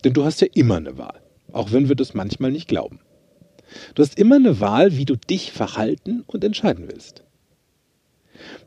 Denn 0.04 0.13
du 0.13 0.24
hast 0.24 0.39
ja 0.42 0.48
immer 0.54 0.77
eine 0.77 0.98
Wahl, 0.98 1.22
auch 1.51 1.72
wenn 1.72 1.89
wir 1.89 1.96
das 1.96 2.13
manchmal 2.13 2.51
nicht 2.51 2.68
glauben. 2.68 3.00
Du 3.94 4.03
hast 4.03 4.17
immer 4.17 4.36
eine 4.36 4.60
Wahl, 4.60 4.98
wie 4.98 5.05
du 5.05 5.15
dich 5.15 5.51
verhalten 5.51 6.24
und 6.27 6.44
entscheiden 6.44 6.88
willst. 6.88 7.24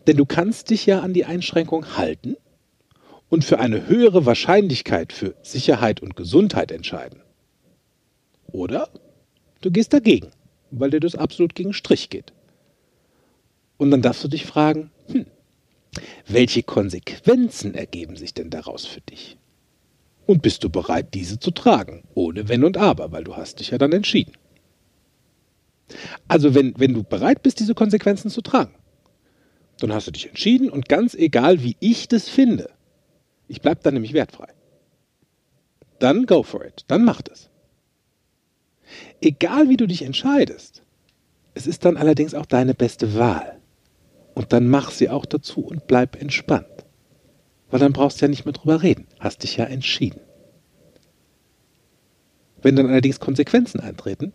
Denn 0.07 0.17
du 0.17 0.27
kannst 0.27 0.71
dich 0.71 0.87
ja 0.87 1.01
an 1.01 1.13
die 1.13 1.25
Einschränkung 1.25 1.97
halten 1.97 2.37
und 3.29 3.45
für 3.45 3.59
eine 3.59 3.87
höhere 3.89 4.27
Wahrscheinlichkeit 4.27 5.13
für 5.13 5.35
Sicherheit 5.43 6.01
und 6.01 6.17
Gesundheit 6.17 6.73
entscheiden. 6.73 7.21
Oder 8.51 8.89
du 9.61 9.71
gehst 9.71 9.93
dagegen, 9.93 10.31
weil 10.71 10.91
dir 10.91 11.01
das 11.01 11.15
absolut 11.15 11.55
gegen 11.55 11.73
Strich 11.73 12.09
geht. 12.09 12.33
Und 13.77 13.91
dann 13.91 14.03
darfst 14.03 14.25
du 14.25 14.29
dich 14.29 14.47
fragen, 14.47 14.91
hm, 15.11 15.27
welche 16.27 16.63
Konsequenzen 16.63 17.75
ergeben 17.75 18.17
sich 18.17 18.35
denn 18.35 18.51
daraus 18.51 18.87
für 18.87 19.01
dich? 19.01 19.37
Und 20.27 20.43
bist 20.43 20.65
du 20.65 20.69
bereit, 20.69 21.15
diese 21.15 21.39
zu 21.39 21.51
tragen, 21.51 22.03
ohne 22.15 22.49
Wenn 22.49 22.65
und 22.65 22.77
Aber, 22.77 23.13
weil 23.13 23.25
du 23.25 23.37
hast 23.37 23.61
dich 23.61 23.71
ja 23.71 23.79
dann 23.79 23.93
entschieden. 23.93 24.33
Also 26.27 26.55
wenn, 26.55 26.75
wenn 26.79 26.95
du 26.95 27.03
bereit 27.03 27.43
bist, 27.43 27.61
diese 27.61 27.75
Konsequenzen 27.75 28.31
zu 28.31 28.43
tragen, 28.43 28.75
dann 29.81 29.93
hast 29.93 30.07
du 30.07 30.11
dich 30.11 30.29
entschieden 30.29 30.71
und 30.71 30.89
ganz 30.89 31.15
egal, 31.15 31.63
wie 31.63 31.77
ich 31.81 32.09
das 32.09 32.29
finde, 32.29 32.71
ich 33.47 33.63
bleibe 33.63 33.81
dann 33.83 33.95
nämlich 33.95 34.13
wertfrei. 34.13 34.49
Dann 35.99 36.27
go 36.27 36.43
for 36.43 36.65
it, 36.65 36.85
dann 36.89 37.05
mach 37.05 37.23
das. 37.23 37.51
Egal 39.21 39.69
wie 39.69 39.77
du 39.77 39.87
dich 39.87 40.03
entscheidest, 40.03 40.83
es 41.55 41.67
ist 41.67 41.85
dann 41.85 41.97
allerdings 41.97 42.35
auch 42.35 42.47
deine 42.47 42.75
beste 42.75 43.17
Wahl. 43.17 43.59
Und 44.35 44.53
dann 44.53 44.69
mach 44.69 44.93
sie 44.93 45.11
auch 45.11 45.27
dazu 45.27 45.61
und 45.63 45.89
bleib 45.89 46.21
entspannt. 46.21 46.67
Weil 47.71 47.81
dann 47.81 47.93
brauchst 47.93 48.21
du 48.21 48.27
ja 48.27 48.29
nicht 48.29 48.45
mehr 48.45 48.53
drüber 48.53 48.83
reden, 48.83 49.07
hast 49.19 49.43
dich 49.43 49.57
ja 49.57 49.65
entschieden. 49.65 50.21
Wenn 52.63 52.77
dann 52.77 52.87
allerdings 52.87 53.21
Konsequenzen 53.21 53.81
eintreten, 53.81 54.33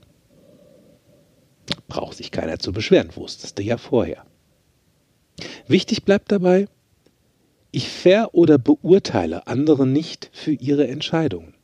braucht 1.87 2.17
sich 2.17 2.31
keiner 2.31 2.59
zu 2.59 2.71
beschweren, 2.71 3.15
wusstest 3.15 3.57
du 3.57 3.63
ja 3.63 3.77
vorher. 3.77 4.25
Wichtig 5.67 6.03
bleibt 6.03 6.31
dabei, 6.31 6.67
ich 7.71 7.89
ver- 7.89 8.33
oder 8.33 8.57
beurteile 8.57 9.47
andere 9.47 9.87
nicht 9.87 10.29
für 10.31 10.51
ihre 10.51 10.87
Entscheidungen. 10.87 11.55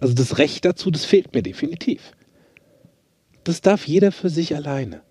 Also 0.00 0.14
das 0.14 0.38
Recht 0.38 0.64
dazu, 0.64 0.90
das 0.90 1.04
fehlt 1.04 1.34
mir 1.34 1.42
definitiv. 1.42 2.12
Das 3.44 3.60
darf 3.60 3.86
jeder 3.86 4.12
für 4.12 4.30
sich 4.30 4.54
alleine. 4.56 5.02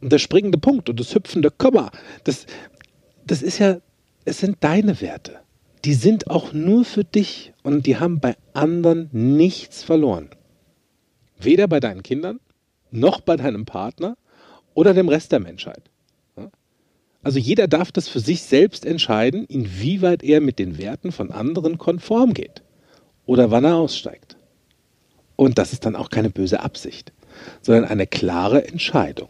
Und 0.00 0.12
der 0.12 0.18
springende 0.18 0.58
Punkt 0.58 0.88
und 0.88 1.00
das 1.00 1.14
hüpfende 1.14 1.50
Komma, 1.50 1.90
das, 2.24 2.46
das 3.26 3.42
ist 3.42 3.58
ja, 3.58 3.80
es 4.24 4.38
sind 4.38 4.58
deine 4.60 5.00
Werte. 5.00 5.40
Die 5.84 5.94
sind 5.94 6.28
auch 6.28 6.52
nur 6.52 6.84
für 6.84 7.04
dich 7.04 7.52
und 7.62 7.86
die 7.86 7.96
haben 7.96 8.20
bei 8.20 8.36
anderen 8.52 9.08
nichts 9.12 9.82
verloren. 9.82 10.30
Weder 11.44 11.68
bei 11.68 11.80
deinen 11.80 12.02
Kindern, 12.02 12.40
noch 12.90 13.20
bei 13.20 13.36
deinem 13.36 13.64
Partner 13.64 14.16
oder 14.74 14.94
dem 14.94 15.08
Rest 15.08 15.32
der 15.32 15.40
Menschheit. 15.40 15.82
Also 17.22 17.38
jeder 17.38 17.68
darf 17.68 17.92
das 17.92 18.08
für 18.08 18.20
sich 18.20 18.42
selbst 18.42 18.84
entscheiden, 18.84 19.44
inwieweit 19.44 20.22
er 20.22 20.40
mit 20.40 20.58
den 20.58 20.76
Werten 20.78 21.12
von 21.12 21.30
anderen 21.30 21.78
konform 21.78 22.34
geht 22.34 22.62
oder 23.26 23.50
wann 23.50 23.64
er 23.64 23.76
aussteigt. 23.76 24.36
Und 25.36 25.58
das 25.58 25.72
ist 25.72 25.86
dann 25.86 25.96
auch 25.96 26.10
keine 26.10 26.30
böse 26.30 26.60
Absicht, 26.60 27.12
sondern 27.60 27.84
eine 27.84 28.06
klare 28.06 28.66
Entscheidung. 28.66 29.28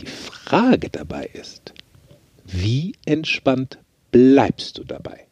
Die 0.00 0.06
Frage 0.06 0.90
dabei 0.90 1.26
ist, 1.32 1.72
wie 2.44 2.92
entspannt 3.06 3.78
bleibst 4.10 4.78
du 4.78 4.84
dabei, 4.84 5.26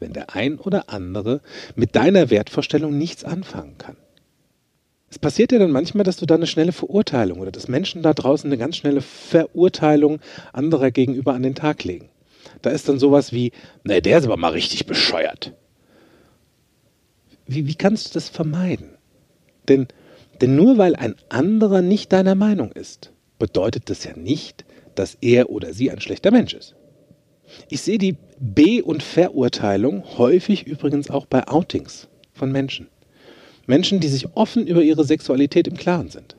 wenn 0.00 0.12
der 0.12 0.34
ein 0.34 0.58
oder 0.58 0.90
andere 0.90 1.40
mit 1.76 1.94
deiner 1.94 2.30
Wertvorstellung 2.30 2.98
nichts 2.98 3.24
anfangen 3.24 3.78
kann? 3.78 3.96
Es 5.08 5.18
passiert 5.18 5.52
ja 5.52 5.58
dann 5.58 5.70
manchmal, 5.70 6.04
dass 6.04 6.16
du 6.16 6.26
da 6.26 6.34
eine 6.34 6.46
schnelle 6.46 6.72
Verurteilung 6.72 7.38
oder 7.40 7.52
dass 7.52 7.68
Menschen 7.68 8.02
da 8.02 8.12
draußen 8.12 8.48
eine 8.48 8.58
ganz 8.58 8.76
schnelle 8.76 9.00
Verurteilung 9.00 10.20
anderer 10.52 10.90
gegenüber 10.90 11.34
an 11.34 11.42
den 11.42 11.54
Tag 11.54 11.84
legen. 11.84 12.08
Da 12.62 12.70
ist 12.70 12.88
dann 12.88 12.98
sowas 12.98 13.32
wie, 13.32 13.52
ne, 13.84 14.02
der 14.02 14.18
ist 14.18 14.24
aber 14.24 14.36
mal 14.36 14.52
richtig 14.52 14.86
bescheuert. 14.86 15.52
Wie, 17.46 17.66
wie 17.66 17.74
kannst 17.74 18.08
du 18.08 18.14
das 18.14 18.28
vermeiden? 18.28 18.90
Denn, 19.68 19.86
denn 20.40 20.56
nur 20.56 20.78
weil 20.78 20.96
ein 20.96 21.14
anderer 21.28 21.82
nicht 21.82 22.12
deiner 22.12 22.34
Meinung 22.34 22.72
ist, 22.72 23.12
bedeutet 23.38 23.88
das 23.90 24.04
ja 24.04 24.16
nicht, 24.16 24.64
dass 24.94 25.16
er 25.20 25.50
oder 25.50 25.72
sie 25.72 25.90
ein 25.90 26.00
schlechter 26.00 26.30
Mensch 26.30 26.54
ist. 26.54 26.74
Ich 27.68 27.80
sehe 27.80 27.98
die 27.98 28.16
Be- 28.40 28.82
und 28.82 29.02
Verurteilung 29.02 30.04
häufig 30.18 30.66
übrigens 30.66 31.10
auch 31.10 31.26
bei 31.26 31.46
Outings 31.46 32.08
von 32.32 32.50
Menschen. 32.50 32.88
Menschen, 33.66 34.00
die 34.00 34.08
sich 34.08 34.34
offen 34.36 34.66
über 34.66 34.82
ihre 34.82 35.04
Sexualität 35.04 35.68
im 35.68 35.76
Klaren 35.76 36.10
sind. 36.10 36.36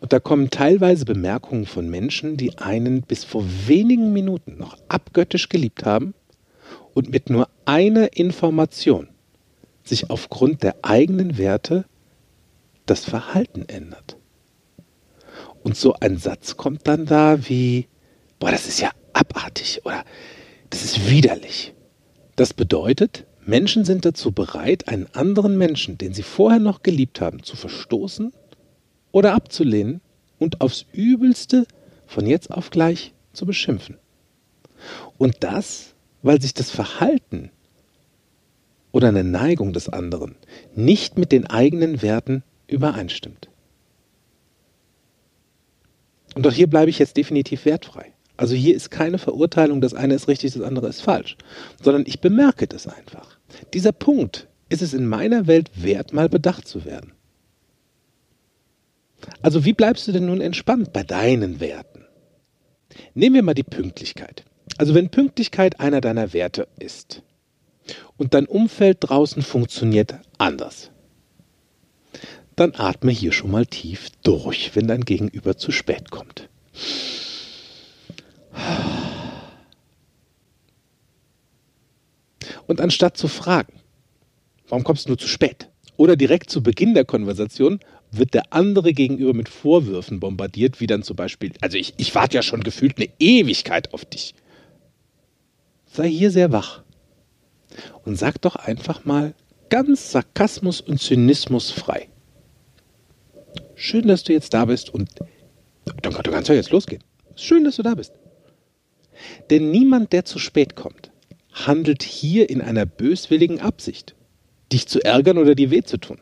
Und 0.00 0.12
da 0.12 0.20
kommen 0.20 0.50
teilweise 0.50 1.04
Bemerkungen 1.04 1.66
von 1.66 1.90
Menschen, 1.90 2.36
die 2.36 2.56
einen 2.58 3.02
bis 3.02 3.24
vor 3.24 3.44
wenigen 3.66 4.12
Minuten 4.12 4.56
noch 4.56 4.78
abgöttisch 4.88 5.48
geliebt 5.48 5.84
haben 5.84 6.14
und 6.94 7.10
mit 7.10 7.30
nur 7.30 7.48
einer 7.64 8.16
Information 8.16 9.08
sich 9.84 10.10
aufgrund 10.10 10.62
der 10.62 10.76
eigenen 10.82 11.38
Werte 11.38 11.84
das 12.86 13.04
Verhalten 13.04 13.64
ändert. 13.68 14.16
Und 15.62 15.76
so 15.76 15.94
ein 15.94 16.18
Satz 16.18 16.56
kommt 16.56 16.86
dann 16.86 17.06
da 17.06 17.48
wie, 17.48 17.88
boah, 18.38 18.50
das 18.50 18.68
ist 18.68 18.80
ja 18.80 18.90
abartig 19.12 19.80
oder 19.84 20.04
das 20.70 20.84
ist 20.84 21.10
widerlich. 21.10 21.74
Das 22.36 22.54
bedeutet, 22.54 23.26
Menschen 23.48 23.86
sind 23.86 24.04
dazu 24.04 24.30
bereit, 24.30 24.88
einen 24.88 25.06
anderen 25.14 25.56
Menschen, 25.56 25.96
den 25.96 26.12
sie 26.12 26.22
vorher 26.22 26.60
noch 26.60 26.82
geliebt 26.82 27.22
haben, 27.22 27.42
zu 27.42 27.56
verstoßen 27.56 28.30
oder 29.10 29.32
abzulehnen 29.32 30.02
und 30.38 30.60
aufs 30.60 30.84
Übelste 30.92 31.66
von 32.06 32.26
jetzt 32.26 32.50
auf 32.50 32.68
gleich 32.68 33.14
zu 33.32 33.46
beschimpfen. 33.46 33.96
Und 35.16 35.36
das, 35.40 35.94
weil 36.20 36.42
sich 36.42 36.52
das 36.52 36.70
Verhalten 36.70 37.50
oder 38.92 39.08
eine 39.08 39.24
Neigung 39.24 39.72
des 39.72 39.88
anderen 39.88 40.34
nicht 40.74 41.16
mit 41.16 41.32
den 41.32 41.46
eigenen 41.46 42.02
Werten 42.02 42.42
übereinstimmt. 42.66 43.48
Und 46.34 46.46
auch 46.46 46.52
hier 46.52 46.66
bleibe 46.66 46.90
ich 46.90 46.98
jetzt 46.98 47.16
definitiv 47.16 47.64
wertfrei. 47.64 48.12
Also 48.36 48.54
hier 48.54 48.76
ist 48.76 48.90
keine 48.90 49.16
Verurteilung, 49.16 49.80
das 49.80 49.94
eine 49.94 50.14
ist 50.14 50.28
richtig, 50.28 50.52
das 50.52 50.62
andere 50.62 50.88
ist 50.88 51.00
falsch, 51.00 51.38
sondern 51.82 52.04
ich 52.06 52.20
bemerke 52.20 52.66
das 52.66 52.86
einfach. 52.86 53.37
Dieser 53.74 53.92
Punkt 53.92 54.48
ist 54.68 54.82
es 54.82 54.94
in 54.94 55.06
meiner 55.06 55.46
Welt 55.46 55.70
wert, 55.74 56.12
mal 56.12 56.28
bedacht 56.28 56.68
zu 56.68 56.84
werden. 56.84 57.12
Also 59.42 59.64
wie 59.64 59.72
bleibst 59.72 60.06
du 60.06 60.12
denn 60.12 60.26
nun 60.26 60.40
entspannt 60.40 60.92
bei 60.92 61.02
deinen 61.02 61.60
Werten? 61.60 62.04
Nehmen 63.14 63.34
wir 63.34 63.42
mal 63.42 63.54
die 63.54 63.62
Pünktlichkeit. 63.62 64.44
Also 64.76 64.94
wenn 64.94 65.10
Pünktlichkeit 65.10 65.80
einer 65.80 66.00
deiner 66.00 66.32
Werte 66.32 66.68
ist 66.78 67.22
und 68.16 68.34
dein 68.34 68.46
Umfeld 68.46 68.98
draußen 69.00 69.42
funktioniert 69.42 70.14
anders, 70.36 70.90
dann 72.54 72.74
atme 72.74 73.12
hier 73.12 73.32
schon 73.32 73.50
mal 73.50 73.66
tief 73.66 74.08
durch, 74.22 74.74
wenn 74.74 74.88
dein 74.88 75.04
Gegenüber 75.04 75.56
zu 75.56 75.72
spät 75.72 76.10
kommt. 76.10 76.48
Und 82.68 82.80
anstatt 82.80 83.16
zu 83.16 83.26
fragen, 83.26 83.72
warum 84.68 84.84
kommst 84.84 85.06
du 85.06 85.10
nur 85.10 85.18
zu 85.18 85.26
spät? 85.26 85.68
Oder 85.96 86.14
direkt 86.14 86.50
zu 86.50 86.62
Beginn 86.62 86.94
der 86.94 87.04
Konversation 87.04 87.80
wird 88.12 88.34
der 88.34 88.52
andere 88.52 88.92
gegenüber 88.92 89.34
mit 89.34 89.48
Vorwürfen 89.48 90.20
bombardiert, 90.20 90.78
wie 90.78 90.86
dann 90.86 91.02
zum 91.02 91.16
Beispiel, 91.16 91.52
also 91.60 91.76
ich, 91.76 91.94
ich 91.96 92.14
warte 92.14 92.36
ja 92.36 92.42
schon 92.42 92.62
gefühlt 92.62 92.98
eine 92.98 93.08
Ewigkeit 93.18 93.92
auf 93.92 94.04
dich. 94.04 94.34
Sei 95.86 96.08
hier 96.08 96.30
sehr 96.30 96.52
wach 96.52 96.82
und 98.04 98.16
sag 98.16 98.40
doch 98.42 98.56
einfach 98.56 99.04
mal 99.04 99.34
ganz 99.70 100.12
Sarkasmus 100.12 100.80
und 100.80 101.00
Zynismus 101.00 101.70
frei. 101.70 102.08
Schön, 103.74 104.06
dass 104.08 104.24
du 104.24 104.32
jetzt 104.32 104.52
da 104.54 104.66
bist 104.66 104.90
und 104.90 105.08
dann 106.02 106.12
kannst 106.12 106.48
du 106.48 106.54
jetzt 106.54 106.70
losgehen. 106.70 107.02
Schön, 107.34 107.64
dass 107.64 107.76
du 107.76 107.82
da 107.82 107.94
bist. 107.94 108.12
Denn 109.50 109.70
niemand, 109.70 110.12
der 110.12 110.24
zu 110.24 110.38
spät 110.38 110.76
kommt, 110.76 111.07
handelt 111.66 112.02
hier 112.02 112.50
in 112.50 112.60
einer 112.60 112.86
böswilligen 112.86 113.60
Absicht, 113.60 114.14
dich 114.72 114.86
zu 114.86 115.02
ärgern 115.02 115.38
oder 115.38 115.54
dir 115.54 115.70
weh 115.70 115.82
zu 115.82 115.98
tun. 115.98 116.18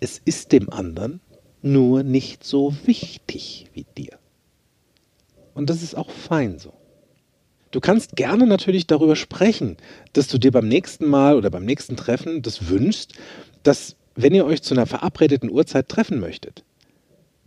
Es 0.00 0.20
ist 0.24 0.52
dem 0.52 0.70
anderen 0.70 1.20
nur 1.62 2.02
nicht 2.02 2.44
so 2.44 2.74
wichtig 2.84 3.66
wie 3.74 3.86
dir. 3.96 4.18
Und 5.54 5.68
das 5.68 5.82
ist 5.82 5.94
auch 5.94 6.10
fein 6.10 6.58
so. 6.58 6.72
Du 7.70 7.80
kannst 7.80 8.16
gerne 8.16 8.46
natürlich 8.46 8.86
darüber 8.86 9.14
sprechen, 9.14 9.76
dass 10.12 10.26
du 10.26 10.38
dir 10.38 10.50
beim 10.50 10.66
nächsten 10.66 11.06
Mal 11.06 11.36
oder 11.36 11.50
beim 11.50 11.64
nächsten 11.64 11.96
Treffen 11.96 12.42
das 12.42 12.68
wünschst, 12.68 13.14
dass, 13.62 13.96
wenn 14.16 14.34
ihr 14.34 14.44
euch 14.44 14.62
zu 14.62 14.74
einer 14.74 14.86
verabredeten 14.86 15.50
Uhrzeit 15.50 15.88
treffen 15.88 16.18
möchtet, 16.18 16.64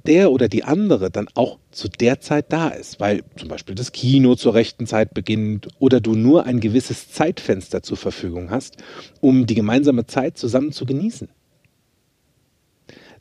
der 0.06 0.32
oder 0.32 0.50
die 0.50 0.64
andere 0.64 1.10
dann 1.10 1.28
auch 1.34 1.60
zu 1.72 1.88
der 1.88 2.20
Zeit 2.20 2.52
da 2.52 2.70
ist, 2.70 3.00
weil 3.00 3.24
zum 3.38 3.48
Beispiel 3.50 3.76
das 3.76 3.92
Kino 3.92 4.36
zur 4.36 4.54
rechten 4.54 4.86
Zeit 4.88 5.14
beginnt 5.14 5.68
oder 5.80 6.02
du 6.02 6.16
nur 6.16 6.46
ein 6.46 6.60
gewisses 6.60 7.12
Zeitfenster 7.12 7.84
zur 7.84 7.98
Verfügung 7.98 8.50
hast, 8.50 8.78
um 9.22 9.46
die 9.46 9.56
gemeinsame 9.56 10.06
Zeit 10.06 10.38
zusammen 10.38 10.72
zu 10.72 10.86
genießen. 10.86 11.30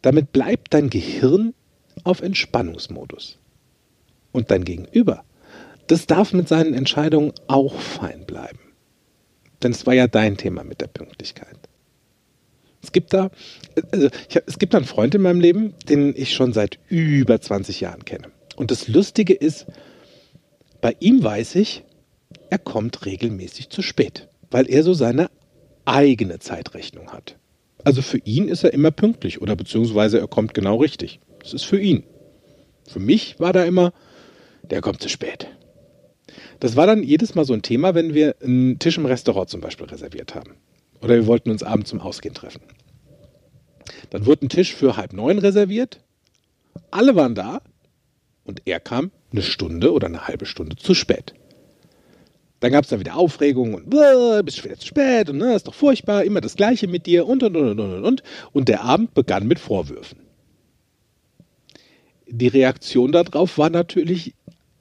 Damit 0.02 0.32
bleibt 0.32 0.74
dein 0.74 0.90
Gehirn 0.90 1.54
auf 2.04 2.20
Entspannungsmodus. 2.20 3.38
Und 4.32 4.50
dein 4.50 4.64
Gegenüber, 4.64 5.24
das 5.86 6.06
darf 6.06 6.32
mit 6.32 6.48
seinen 6.48 6.74
Entscheidungen 6.74 7.32
auch 7.48 7.78
fein 7.78 8.24
bleiben. 8.26 8.58
Denn 9.62 9.72
es 9.72 9.86
war 9.86 9.94
ja 9.94 10.08
dein 10.08 10.36
Thema 10.36 10.64
mit 10.64 10.80
der 10.80 10.86
Pünktlichkeit. 10.86 11.62
Es 12.82 12.92
gibt 12.92 13.12
da, 13.12 13.30
also 13.92 14.08
ich, 14.28 14.40
es 14.44 14.58
gibt 14.58 14.74
einen 14.74 14.84
Freund 14.84 15.14
in 15.14 15.22
meinem 15.22 15.40
Leben, 15.40 15.74
den 15.88 16.14
ich 16.16 16.34
schon 16.34 16.52
seit 16.52 16.78
über 16.88 17.40
20 17.40 17.80
Jahren 17.80 18.04
kenne. 18.04 18.28
Und 18.56 18.70
das 18.70 18.88
Lustige 18.88 19.34
ist, 19.34 19.66
bei 20.80 20.96
ihm 20.98 21.22
weiß 21.22 21.54
ich, 21.54 21.84
er 22.50 22.58
kommt 22.58 23.06
regelmäßig 23.06 23.70
zu 23.70 23.82
spät, 23.82 24.28
weil 24.50 24.68
er 24.68 24.82
so 24.82 24.94
seine 24.94 25.30
eigene 25.84 26.38
Zeitrechnung 26.38 27.12
hat. 27.12 27.36
Also 27.84 28.02
für 28.02 28.18
ihn 28.18 28.48
ist 28.48 28.64
er 28.64 28.72
immer 28.72 28.90
pünktlich 28.90 29.40
oder 29.40 29.56
beziehungsweise 29.56 30.18
er 30.18 30.28
kommt 30.28 30.54
genau 30.54 30.76
richtig. 30.76 31.20
Das 31.40 31.52
ist 31.52 31.64
für 31.64 31.80
ihn. 31.80 32.04
Für 32.86 33.00
mich 33.00 33.40
war 33.40 33.52
da 33.52 33.64
immer, 33.64 33.92
der 34.62 34.80
kommt 34.80 35.00
zu 35.00 35.08
spät. 35.08 35.48
Das 36.60 36.76
war 36.76 36.86
dann 36.86 37.02
jedes 37.02 37.34
Mal 37.34 37.44
so 37.44 37.52
ein 37.52 37.62
Thema, 37.62 37.94
wenn 37.94 38.14
wir 38.14 38.36
einen 38.42 38.78
Tisch 38.78 38.98
im 38.98 39.06
Restaurant 39.06 39.48
zum 39.48 39.60
Beispiel 39.60 39.86
reserviert 39.86 40.34
haben. 40.34 40.52
Oder 41.02 41.16
wir 41.16 41.26
wollten 41.26 41.50
uns 41.50 41.62
abends 41.62 41.90
zum 41.90 42.00
Ausgehen 42.00 42.35
treffen. 42.35 42.62
Dann 44.11 44.25
wurde 44.25 44.47
ein 44.47 44.49
Tisch 44.49 44.75
für 44.75 44.97
halb 44.97 45.12
neun 45.12 45.38
reserviert. 45.38 46.00
Alle 46.90 47.16
waren 47.16 47.35
da 47.35 47.61
und 48.44 48.62
er 48.66 48.80
kam 48.80 49.11
eine 49.32 49.42
Stunde 49.42 49.92
oder 49.92 50.06
eine 50.06 50.26
halbe 50.28 50.47
Stunde 50.47 50.76
zu 50.76 50.94
spät. 50.94 51.35
Dann 52.61 52.71
gab 52.71 52.85
es 52.85 52.90
dann 52.90 53.00
wieder 53.00 53.16
Aufregung 53.16 53.75
und 53.75 53.90
bist 54.44 54.64
wieder 54.64 54.78
zu 54.78 54.87
spät 54.87 55.28
und 55.28 55.38
ne, 55.38 55.54
ist 55.56 55.66
doch 55.66 55.75
furchtbar, 55.75 56.23
immer 56.23 56.40
das 56.40 56.54
Gleiche 56.54 56.87
mit 56.87 57.06
dir 57.06 57.26
und 57.26 57.42
und 57.42 57.56
und 57.56 57.80
und 57.80 58.04
und. 58.04 58.23
Und 58.52 58.68
der 58.68 58.85
Abend 58.85 59.14
begann 59.14 59.49
mit 59.49 59.59
Vorwürfen. 59.59 60.18
Die 62.28 62.47
Reaktion 62.47 63.11
darauf 63.11 63.59
war 63.59 63.68
natürlich 63.68 64.35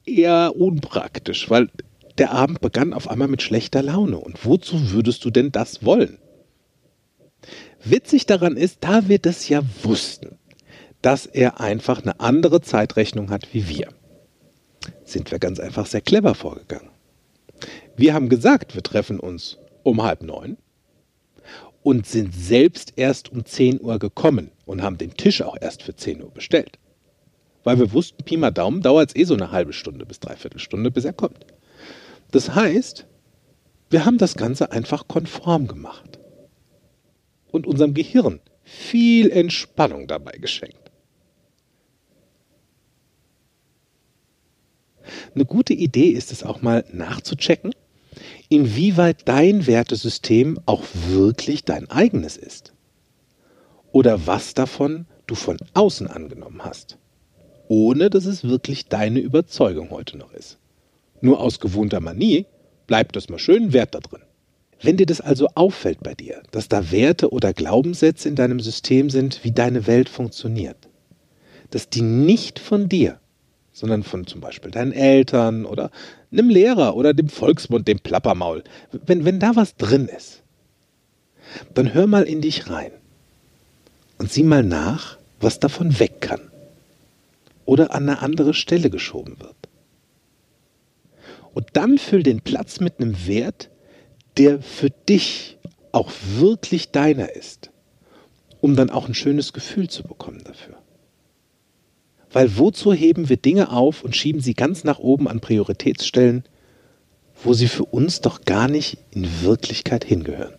eher 0.06 0.54
unpraktisch, 0.56 1.50
weil 1.50 1.70
der 2.18 2.32
Abend 2.32 2.62
begann 2.62 2.94
auf 2.94 3.10
einmal 3.10 3.28
mit 3.28 3.42
schlechter 3.42 3.82
Laune. 3.82 4.18
Und 4.18 4.46
wozu 4.46 4.92
würdest 4.92 5.24
du 5.26 5.30
denn 5.30 5.52
das 5.52 5.84
wollen? 5.86 6.18
Witzig 7.84 8.26
daran 8.26 8.58
ist, 8.58 8.78
da 8.82 9.08
wir 9.08 9.20
das 9.20 9.50
ja 9.50 9.62
wussten, 9.84 10.38
dass 11.02 11.26
er 11.26 11.60
einfach 11.60 12.02
eine 12.02 12.20
andere 12.20 12.62
Zeitrechnung 12.62 13.32
hat 13.32 13.54
wie 13.54 13.68
wir, 13.68 13.88
sind 15.04 15.32
wir 15.32 15.40
ganz 15.40 15.60
einfach 15.60 15.88
sehr 15.88 16.02
clever 16.02 16.36
vorgegangen. 16.36 16.90
Wir 17.96 18.14
haben 18.14 18.30
gesagt, 18.30 18.76
wir 18.76 18.84
treffen 18.84 19.20
uns 19.20 19.58
um 19.84 20.04
halb 20.04 20.22
neun 20.22 20.58
und 21.84 22.06
sind 22.06 22.34
selbst 22.34 22.94
erst 22.96 23.32
um 23.32 23.46
10 23.46 23.82
Uhr 23.82 23.98
gekommen 24.00 24.52
und 24.66 24.82
haben 24.82 24.98
den 24.98 25.16
Tisch 25.18 25.42
auch 25.42 25.58
erst 25.60 25.84
für 25.84 25.96
10 25.96 26.24
Uhr 26.24 26.32
bestellt. 26.32 26.78
Weil 27.64 27.80
wir 27.80 27.92
wussten, 27.92 28.24
Pi 28.24 28.38
mal 28.38 28.52
Daumen 28.52 28.82
dauert 28.82 29.10
es 29.10 29.16
eh 29.16 29.24
so 29.24 29.34
eine 29.34 29.52
halbe 29.52 29.74
Stunde 29.74 30.06
bis 30.06 30.20
dreiviertel 30.20 30.60
Stunde, 30.60 30.92
bis 30.92 31.06
er 31.06 31.14
kommt. 31.14 31.46
Das 32.32 32.56
heißt, 32.56 33.06
wir 33.90 34.06
haben 34.06 34.18
das 34.18 34.36
Ganze 34.36 34.72
einfach 34.72 35.08
konform 35.08 35.68
gemacht 35.68 36.20
und 37.52 37.68
unserem 37.68 37.94
Gehirn 37.94 38.40
viel 38.64 39.30
Entspannung 39.32 40.08
dabei 40.08 40.38
geschenkt. 40.38 40.78
Eine 45.36 45.46
gute 45.46 45.74
Idee 45.74 46.10
ist 46.10 46.32
es 46.32 46.44
auch 46.44 46.62
mal 46.62 46.86
nachzuchecken, 46.92 47.74
inwieweit 48.50 49.28
dein 49.28 49.68
Wertesystem 49.68 50.60
auch 50.66 50.84
wirklich 51.10 51.66
dein 51.66 51.90
eigenes 51.90 52.38
ist. 52.38 52.74
Oder 53.92 54.26
was 54.26 54.54
davon 54.54 55.06
du 55.28 55.36
von 55.36 55.58
außen 55.74 56.08
angenommen 56.08 56.64
hast, 56.64 56.98
ohne 57.68 58.10
dass 58.10 58.26
es 58.26 58.46
wirklich 58.46 58.88
deine 58.88 59.20
Überzeugung 59.20 59.90
heute 59.90 60.18
noch 60.18 60.34
ist. 60.34 60.61
Nur 61.22 61.40
aus 61.40 61.60
gewohnter 61.60 62.00
Manie 62.00 62.46
bleibt 62.88 63.16
das 63.16 63.30
mal 63.30 63.40
schön 63.40 63.74
Wert 63.74 63.96
da 63.96 64.00
drin. 64.00 64.22
Wenn 64.82 64.98
dir 64.98 65.06
das 65.06 65.22
also 65.22 65.48
auffällt 65.54 66.02
bei 66.02 66.16
dir, 66.16 66.42
dass 66.52 66.68
da 66.68 66.92
Werte 66.92 67.32
oder 67.32 67.54
Glaubenssätze 67.54 68.28
in 68.28 68.36
deinem 68.36 68.60
System 68.60 69.12
sind, 69.12 69.44
wie 69.44 69.52
deine 69.52 69.86
Welt 69.86 70.10
funktioniert, 70.10 70.90
dass 71.70 71.88
die 71.88 72.02
nicht 72.02 72.58
von 72.58 72.90
dir, 72.90 73.20
sondern 73.72 74.04
von 74.04 74.26
zum 74.26 74.42
Beispiel 74.42 74.72
deinen 74.72 74.92
Eltern 74.92 75.66
oder 75.66 75.92
einem 76.32 76.50
Lehrer 76.50 76.96
oder 76.96 77.14
dem 77.14 77.30
Volksmund, 77.30 77.88
dem 77.88 78.00
Plappermaul, 78.00 78.64
wenn, 79.06 79.24
wenn 79.24 79.40
da 79.40 79.56
was 79.56 79.76
drin 79.76 80.08
ist, 80.08 80.42
dann 81.74 81.94
hör 81.94 82.08
mal 82.08 82.24
in 82.24 82.42
dich 82.42 82.70
rein 82.70 82.92
und 84.18 84.32
sieh 84.32 84.44
mal 84.44 84.64
nach, 84.64 85.18
was 85.40 85.60
davon 85.60 86.00
weg 86.00 86.22
kann 86.22 86.42
oder 87.66 87.94
an 87.94 88.10
eine 88.10 88.22
andere 88.22 88.54
Stelle 88.54 88.90
geschoben 88.90 89.40
wird. 89.40 89.56
Und 91.54 91.68
dann 91.74 91.98
füll 91.98 92.24
den 92.24 92.42
Platz 92.42 92.80
mit 92.80 93.00
einem 93.00 93.28
Wert, 93.28 93.70
der 94.38 94.62
für 94.62 94.90
dich 94.90 95.58
auch 95.92 96.12
wirklich 96.38 96.92
deiner 96.92 97.36
ist, 97.36 97.70
um 98.62 98.76
dann 98.76 98.90
auch 98.90 99.08
ein 99.08 99.14
schönes 99.14 99.54
Gefühl 99.54 99.90
zu 99.90 100.04
bekommen 100.04 100.44
dafür. 100.44 100.78
Weil 102.32 102.58
wozu 102.58 102.94
heben 102.94 103.28
wir 103.28 103.38
Dinge 103.38 103.72
auf 103.72 104.04
und 104.04 104.16
schieben 104.16 104.42
sie 104.42 104.54
ganz 104.54 104.84
nach 104.84 105.00
oben 105.00 105.28
an 105.28 105.42
Prioritätsstellen, 105.42 106.46
wo 107.44 107.54
sie 107.54 107.68
für 107.68 107.86
uns 107.86 108.22
doch 108.22 108.42
gar 108.46 108.68
nicht 108.68 108.98
in 109.12 109.28
Wirklichkeit 109.42 110.06
hingehören? 110.06 110.54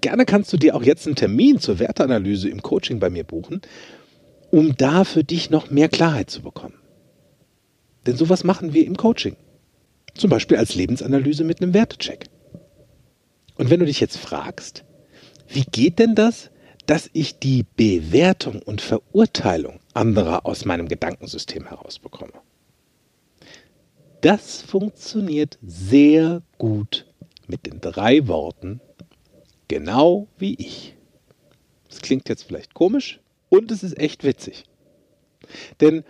Gerne 0.00 0.26
kannst 0.26 0.52
du 0.52 0.56
dir 0.56 0.74
auch 0.74 0.82
jetzt 0.82 1.06
einen 1.06 1.16
Termin 1.16 1.60
zur 1.60 1.78
Werteanalyse 1.78 2.48
im 2.48 2.62
Coaching 2.62 2.98
bei 2.98 3.10
mir 3.10 3.24
buchen, 3.24 3.62
um 4.50 4.76
da 4.76 5.04
für 5.04 5.24
dich 5.24 5.50
noch 5.50 5.70
mehr 5.70 5.88
Klarheit 5.88 6.28
zu 6.28 6.42
bekommen. 6.42 6.74
Denn 8.06 8.16
sowas 8.16 8.44
machen 8.44 8.72
wir 8.72 8.86
im 8.86 8.96
Coaching. 8.96 9.36
Zum 10.14 10.30
Beispiel 10.30 10.56
als 10.56 10.74
Lebensanalyse 10.74 11.44
mit 11.44 11.60
einem 11.60 11.74
Wertecheck. 11.74 12.26
Und 13.56 13.70
wenn 13.70 13.80
du 13.80 13.86
dich 13.86 14.00
jetzt 14.00 14.16
fragst, 14.18 14.84
wie 15.48 15.64
geht 15.70 15.98
denn 15.98 16.14
das, 16.14 16.50
dass 16.86 17.10
ich 17.12 17.38
die 17.38 17.64
Bewertung 17.76 18.60
und 18.62 18.80
Verurteilung 18.80 19.80
anderer 19.94 20.46
aus 20.46 20.64
meinem 20.64 20.88
Gedankensystem 20.88 21.68
herausbekomme? 21.68 22.32
Das 24.20 24.62
funktioniert 24.62 25.58
sehr 25.62 26.42
gut 26.58 27.06
mit 27.46 27.66
den 27.66 27.80
drei 27.80 28.26
Worten 28.28 28.80
genau 29.68 30.28
wie 30.38 30.54
ich. 30.54 30.94
Das 31.88 32.00
klingt 32.00 32.28
jetzt 32.28 32.44
vielleicht 32.44 32.74
komisch 32.74 33.20
und 33.48 33.70
es 33.70 33.82
ist 33.82 33.98
echt 33.98 34.24
witzig. 34.24 34.64
Denn 35.80 36.04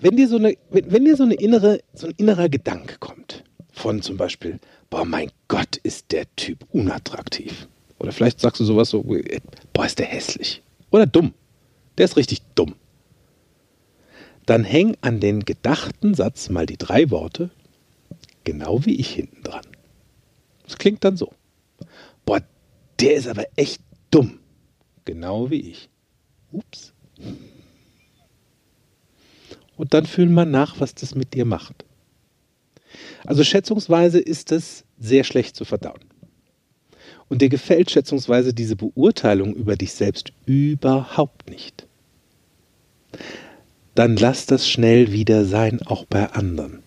wenn 0.00 0.16
dir 0.16 0.28
so 0.28 0.36
eine, 0.36 0.56
wenn, 0.70 0.90
wenn 0.90 1.04
dir 1.04 1.16
so 1.16 1.22
eine 1.22 1.34
innere, 1.34 1.80
so 1.94 2.06
ein 2.06 2.14
innerer 2.16 2.48
Gedanke 2.48 2.96
kommt, 2.98 3.44
von 3.72 4.02
zum 4.02 4.16
Beispiel, 4.16 4.58
boah, 4.88 5.04
mein 5.04 5.30
Gott, 5.48 5.76
ist 5.76 6.12
der 6.12 6.24
Typ 6.36 6.66
unattraktiv. 6.72 7.68
Oder 7.98 8.12
vielleicht 8.12 8.40
sagst 8.40 8.60
du 8.60 8.64
sowas 8.64 8.90
so, 8.90 9.02
boah, 9.72 9.86
ist 9.86 9.98
der 9.98 10.06
hässlich. 10.06 10.62
Oder 10.90 11.06
dumm. 11.06 11.34
Der 11.98 12.06
ist 12.06 12.16
richtig 12.16 12.40
dumm. 12.54 12.74
Dann 14.46 14.64
häng 14.64 14.96
an 15.00 15.20
den 15.20 15.44
gedachten 15.44 16.14
Satz 16.14 16.48
mal 16.48 16.66
die 16.66 16.78
drei 16.78 17.10
Worte, 17.10 17.50
genau 18.44 18.84
wie 18.84 18.96
ich 18.96 19.10
hinten 19.10 19.42
dran. 19.42 19.66
Das 20.64 20.78
klingt 20.78 21.04
dann 21.04 21.16
so. 21.16 21.32
Boah, 22.24 22.42
der 23.00 23.14
ist 23.14 23.28
aber 23.28 23.44
echt 23.56 23.82
dumm. 24.10 24.40
Genau 25.04 25.50
wie 25.50 25.60
ich. 25.60 25.90
Ups 26.52 26.92
und 29.80 29.94
dann 29.94 30.04
fühl 30.04 30.28
mal 30.28 30.44
nach, 30.44 30.78
was 30.78 30.94
das 30.94 31.14
mit 31.14 31.32
dir 31.32 31.46
macht. 31.46 31.86
Also 33.24 33.42
schätzungsweise 33.44 34.20
ist 34.20 34.52
es 34.52 34.84
sehr 34.98 35.24
schlecht 35.24 35.56
zu 35.56 35.64
verdauen. 35.64 36.00
Und 37.30 37.40
dir 37.40 37.48
gefällt 37.48 37.90
schätzungsweise 37.90 38.52
diese 38.52 38.76
Beurteilung 38.76 39.54
über 39.54 39.76
dich 39.76 39.94
selbst 39.94 40.34
überhaupt 40.44 41.48
nicht. 41.48 41.86
Dann 43.94 44.16
lass 44.16 44.44
das 44.44 44.68
schnell 44.68 45.12
wieder 45.12 45.46
sein, 45.46 45.80
auch 45.86 46.04
bei 46.04 46.30
anderen. 46.30 46.82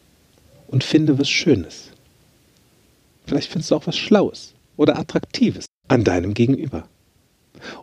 Und 0.68 0.84
finde 0.84 1.18
was 1.18 1.30
Schönes. 1.32 1.90
Vielleicht 3.26 3.50
findest 3.50 3.72
du 3.72 3.76
auch 3.76 3.88
was 3.88 3.98
Schlaues 3.98 4.54
oder 4.78 5.00
Attraktives 5.00 5.66
an 5.88 6.04
deinem 6.04 6.36
Gegenüber. 6.36 6.88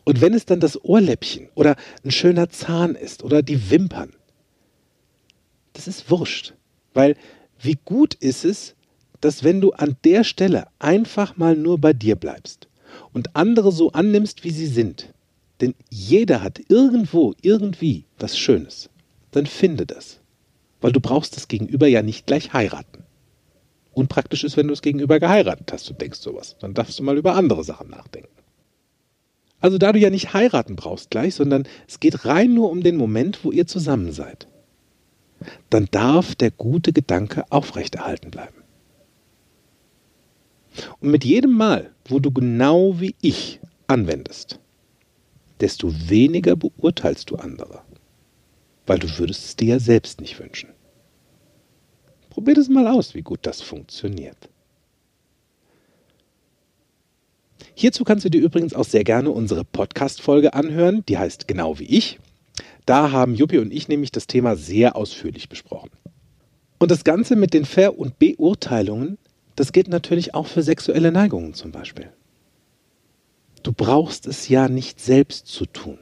Und 0.04 0.20
wenn 0.20 0.34
es 0.34 0.44
dann 0.46 0.60
das 0.60 0.84
Ohrläppchen 0.84 1.48
oder 1.56 1.74
ein 2.04 2.12
schöner 2.12 2.48
Zahn 2.50 2.94
ist 2.94 3.24
oder 3.24 3.42
die 3.42 3.70
Wimpern, 3.70 4.12
das 5.72 5.88
ist 5.88 6.11
wurscht. 6.11 6.54
Weil 6.94 7.16
wie 7.61 7.78
gut 7.85 8.14
ist 8.14 8.44
es, 8.44 8.74
dass 9.20 9.44
wenn 9.44 9.61
du 9.61 9.72
an 9.72 9.96
der 10.04 10.24
Stelle 10.24 10.66
einfach 10.78 11.37
mal 11.37 11.56
nur 11.56 11.78
bei 11.78 11.92
dir 11.92 12.16
bleibst 12.16 12.68
und 13.12 13.37
andere 13.37 13.70
so 13.70 13.92
annimmst, 13.92 14.44
wie 14.44 14.50
sie 14.50 14.66
sind, 14.66 15.12
denn 15.61 15.74
jeder 15.90 16.42
hat 16.42 16.61
irgendwo, 16.68 17.35
irgendwie 17.42 18.04
was 18.18 18.38
Schönes, 18.38 18.88
dann 19.30 19.46
finde 19.46 19.87
das. 19.87 20.20
Weil 20.80 20.92
du 20.92 21.00
brauchst 21.00 21.37
das 21.37 21.48
Gegenüber 21.48 21.87
ja 21.87 22.02
nicht 22.02 22.26
gleich 22.26 22.54
heiraten. 22.54 23.04
Unpraktisch 23.92 24.44
ist, 24.44 24.56
wenn 24.56 24.68
du 24.68 24.72
das 24.72 24.80
Gegenüber 24.83 25.20
geheiratet 25.20 25.70
hast 25.72 25.90
und 25.90 26.00
denkst 26.00 26.20
sowas. 26.20 26.56
Dann 26.61 26.72
darfst 26.72 26.98
du 26.98 27.02
mal 27.02 27.18
über 27.18 27.35
andere 27.35 27.64
Sachen 27.64 27.90
nachdenken. 27.90 28.30
Also 29.61 29.76
da 29.76 29.92
du 29.92 29.98
ja 29.98 30.09
nicht 30.09 30.33
heiraten 30.33 30.76
brauchst 30.76 31.11
gleich, 31.11 31.35
sondern 31.35 31.68
es 31.87 32.00
geht 32.00 32.24
rein 32.24 32.54
nur 32.54 32.70
um 32.70 32.83
den 32.83 32.96
Moment, 32.96 33.44
wo 33.44 33.52
ihr 33.52 33.66
zusammen 33.66 34.12
seid 34.12 34.46
dann 35.70 35.88
darf 35.90 36.35
der 36.35 36.50
gute 36.50 36.92
Gedanke 36.92 37.44
aufrechterhalten 37.50 38.31
bleiben. 38.31 38.62
Und 41.00 41.11
mit 41.11 41.24
jedem 41.24 41.53
Mal, 41.53 41.90
wo 42.07 42.20
du 42.20 42.31
genau 42.31 43.00
wie 43.00 43.14
ich 43.20 43.61
anwendest, 43.87 44.61
desto 45.61 45.92
weniger 46.09 46.57
beurteilst 46.57 47.31
du 47.31 47.37
andere, 47.37 47.83
weil 48.87 48.98
du 48.98 49.09
würdest 49.18 49.44
es 49.44 49.57
dir 49.57 49.68
ja 49.68 49.81
selbst 49.81 50.20
nicht 50.20 50.38
wünschen. 50.38 50.70
Probier 52.31 52.55
das 52.55 52.68
mal 52.68 52.87
aus, 52.87 53.14
wie 53.14 53.22
gut 53.22 53.40
das 53.42 53.61
funktioniert. 53.61 54.48
Hierzu 57.74 58.05
kannst 58.05 58.24
du 58.24 58.31
dir 58.31 58.40
übrigens 58.40 58.74
auch 58.74 58.85
sehr 58.85 59.05
gerne 59.05 59.31
unsere 59.31 59.64
Podcast-Folge 59.64 60.55
anhören, 60.55 61.05
die 61.09 61.18
heißt 61.18 61.48
Genau 61.48 61.79
wie 61.79 61.85
ich. 61.85 62.18
Da 62.90 63.12
haben 63.12 63.37
Juppie 63.37 63.59
und 63.59 63.72
ich 63.72 63.87
nämlich 63.87 64.11
das 64.11 64.26
Thema 64.26 64.57
sehr 64.57 64.96
ausführlich 64.96 65.48
besprochen. 65.48 65.90
Und 66.81 66.90
das 66.90 67.05
Ganze 67.05 67.37
mit 67.37 67.55
den 67.55 67.64
Ver- 67.64 67.96
und 67.96 68.18
Beurteilungen, 68.18 69.16
das 69.55 69.70
geht 69.70 69.87
natürlich 69.87 70.35
auch 70.35 70.48
für 70.48 70.64
sexuelle 70.64 71.12
Neigungen 71.12 71.55
zum 71.55 71.70
Beispiel. 71.70 72.11
Du 73.62 73.70
brauchst 73.70 74.26
es 74.26 74.48
ja 74.48 74.68
nicht 74.68 74.98
selbst 74.98 75.46
zu 75.46 75.66
tun. 75.66 76.00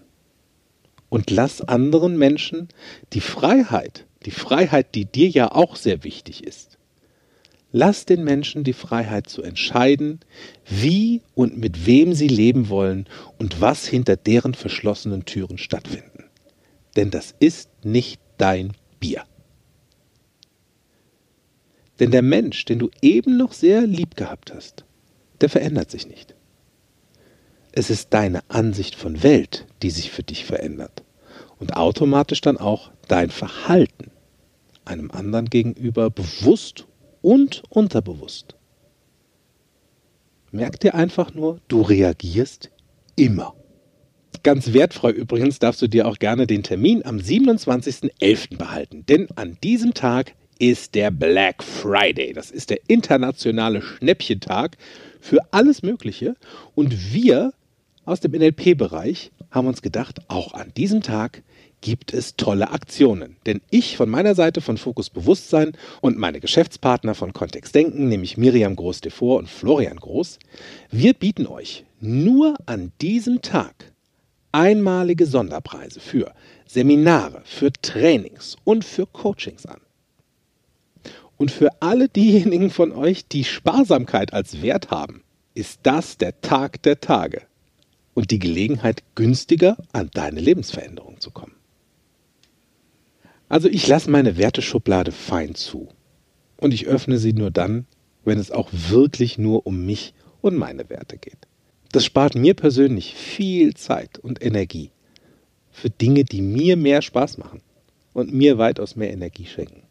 Und 1.10 1.30
lass 1.30 1.60
anderen 1.60 2.16
Menschen 2.16 2.68
die 3.12 3.20
Freiheit, 3.20 4.06
die 4.24 4.30
Freiheit, 4.30 4.94
die 4.94 5.04
dir 5.04 5.28
ja 5.28 5.52
auch 5.52 5.76
sehr 5.76 6.04
wichtig 6.04 6.42
ist, 6.42 6.78
Lass 7.70 8.06
den 8.06 8.24
Menschen 8.24 8.64
die 8.64 8.72
Freiheit 8.72 9.28
zu 9.28 9.42
entscheiden, 9.42 10.20
wie 10.64 11.20
und 11.34 11.58
mit 11.58 11.84
wem 11.84 12.14
sie 12.14 12.28
leben 12.28 12.70
wollen 12.70 13.06
und 13.36 13.60
was 13.60 13.86
hinter 13.86 14.16
deren 14.16 14.54
verschlossenen 14.54 15.26
Türen 15.26 15.58
stattfinden. 15.58 16.07
Denn 16.98 17.12
das 17.12 17.32
ist 17.38 17.70
nicht 17.84 18.20
dein 18.38 18.72
Bier. 18.98 19.22
Denn 22.00 22.10
der 22.10 22.22
Mensch, 22.22 22.64
den 22.64 22.80
du 22.80 22.90
eben 23.00 23.36
noch 23.36 23.52
sehr 23.52 23.86
lieb 23.86 24.16
gehabt 24.16 24.52
hast, 24.52 24.84
der 25.40 25.48
verändert 25.48 25.92
sich 25.92 26.08
nicht. 26.08 26.34
Es 27.70 27.88
ist 27.88 28.12
deine 28.12 28.40
Ansicht 28.50 28.96
von 28.96 29.22
Welt, 29.22 29.64
die 29.82 29.90
sich 29.90 30.10
für 30.10 30.24
dich 30.24 30.44
verändert 30.44 31.04
und 31.60 31.76
automatisch 31.76 32.40
dann 32.40 32.56
auch 32.56 32.90
dein 33.06 33.30
Verhalten 33.30 34.10
einem 34.84 35.12
anderen 35.12 35.48
gegenüber 35.48 36.10
bewusst 36.10 36.88
und 37.22 37.62
unterbewusst. 37.68 38.56
Merk 40.50 40.80
dir 40.80 40.96
einfach 40.96 41.32
nur, 41.32 41.60
du 41.68 41.80
reagierst 41.82 42.70
immer. 43.14 43.54
Ganz 44.42 44.72
wertfrei 44.72 45.10
übrigens 45.10 45.58
darfst 45.58 45.82
du 45.82 45.88
dir 45.88 46.06
auch 46.06 46.18
gerne 46.18 46.46
den 46.46 46.62
Termin 46.62 47.04
am 47.04 47.18
27.11. 47.18 48.56
behalten, 48.56 49.04
denn 49.06 49.28
an 49.36 49.58
diesem 49.62 49.94
Tag 49.94 50.34
ist 50.58 50.94
der 50.94 51.10
Black 51.10 51.62
Friday. 51.62 52.32
Das 52.32 52.50
ist 52.50 52.70
der 52.70 52.80
internationale 52.88 53.82
Schnäppchentag 53.82 54.76
für 55.20 55.40
alles 55.50 55.82
Mögliche 55.82 56.36
und 56.74 57.12
wir 57.12 57.52
aus 58.04 58.20
dem 58.20 58.32
NLP-Bereich 58.32 59.32
haben 59.50 59.66
uns 59.66 59.82
gedacht, 59.82 60.20
auch 60.28 60.54
an 60.54 60.72
diesem 60.76 61.02
Tag 61.02 61.42
gibt 61.80 62.12
es 62.12 62.36
tolle 62.36 62.70
Aktionen. 62.70 63.36
Denn 63.46 63.60
ich 63.70 63.96
von 63.96 64.08
meiner 64.08 64.34
Seite 64.34 64.60
von 64.60 64.78
Fokus 64.78 65.10
Bewusstsein 65.10 65.72
und 66.00 66.18
meine 66.18 66.40
Geschäftspartner 66.40 67.14
von 67.14 67.32
Kontext 67.32 67.74
Denken, 67.74 68.08
nämlich 68.08 68.36
Miriam 68.36 68.76
Groß-Devor 68.76 69.38
und 69.38 69.48
Florian 69.48 69.98
Groß, 69.98 70.38
wir 70.90 71.14
bieten 71.14 71.46
euch 71.46 71.84
nur 72.00 72.56
an 72.66 72.92
diesem 73.00 73.42
Tag 73.42 73.92
einmalige 74.52 75.26
Sonderpreise 75.26 76.00
für 76.00 76.32
Seminare, 76.66 77.42
für 77.44 77.72
Trainings 77.72 78.56
und 78.64 78.84
für 78.84 79.06
Coachings 79.06 79.66
an. 79.66 79.80
Und 81.36 81.50
für 81.50 81.70
alle 81.80 82.08
diejenigen 82.08 82.70
von 82.70 82.92
euch, 82.92 83.26
die 83.26 83.44
Sparsamkeit 83.44 84.32
als 84.32 84.60
Wert 84.60 84.90
haben, 84.90 85.22
ist 85.54 85.80
das 85.84 86.18
der 86.18 86.40
Tag 86.40 86.82
der 86.82 87.00
Tage 87.00 87.42
und 88.14 88.32
die 88.32 88.40
Gelegenheit, 88.40 89.04
günstiger 89.14 89.76
an 89.92 90.10
deine 90.12 90.40
Lebensveränderung 90.40 91.20
zu 91.20 91.30
kommen. 91.30 91.54
Also 93.48 93.68
ich 93.68 93.86
lasse 93.86 94.10
meine 94.10 94.36
Werteschublade 94.36 95.12
fein 95.12 95.54
zu. 95.54 95.88
Und 96.56 96.74
ich 96.74 96.86
öffne 96.86 97.18
sie 97.18 97.32
nur 97.32 97.50
dann, 97.50 97.86
wenn 98.24 98.38
es 98.38 98.50
auch 98.50 98.68
wirklich 98.72 99.38
nur 99.38 99.66
um 99.66 99.86
mich 99.86 100.14
und 100.40 100.56
meine 100.56 100.90
Werte 100.90 101.16
geht. 101.16 101.46
Das 101.92 102.04
spart 102.04 102.34
mir 102.34 102.54
persönlich 102.54 103.14
viel 103.14 103.74
Zeit 103.74 104.18
und 104.18 104.42
Energie 104.42 104.90
für 105.70 105.90
Dinge, 105.90 106.24
die 106.24 106.42
mir 106.42 106.76
mehr 106.76 107.02
Spaß 107.02 107.38
machen 107.38 107.62
und 108.12 108.32
mir 108.32 108.58
weitaus 108.58 108.96
mehr 108.96 109.12
Energie 109.12 109.46
schenken. 109.46 109.82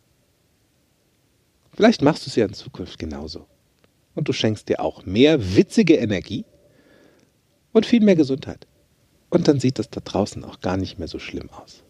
Vielleicht 1.74 2.02
machst 2.02 2.26
du 2.26 2.30
es 2.30 2.36
ja 2.36 2.46
in 2.46 2.54
Zukunft 2.54 3.00
genauso. 3.00 3.46
Und 4.16 4.28
du 4.28 4.34
schenkst 4.34 4.68
dir 4.68 4.80
auch 4.80 5.06
mehr 5.06 5.56
witzige 5.56 5.96
Energie 5.96 6.44
und 7.72 7.86
viel 7.86 8.02
mehr 8.02 8.16
Gesundheit. 8.16 8.66
Und 9.30 9.48
dann 9.48 9.60
sieht 9.60 9.78
das 9.78 9.90
da 9.90 10.02
draußen 10.02 10.44
auch 10.44 10.60
gar 10.60 10.78
nicht 10.78 10.98
mehr 10.98 11.08
so 11.08 11.20
schlimm 11.20 11.50
aus. 11.52 11.84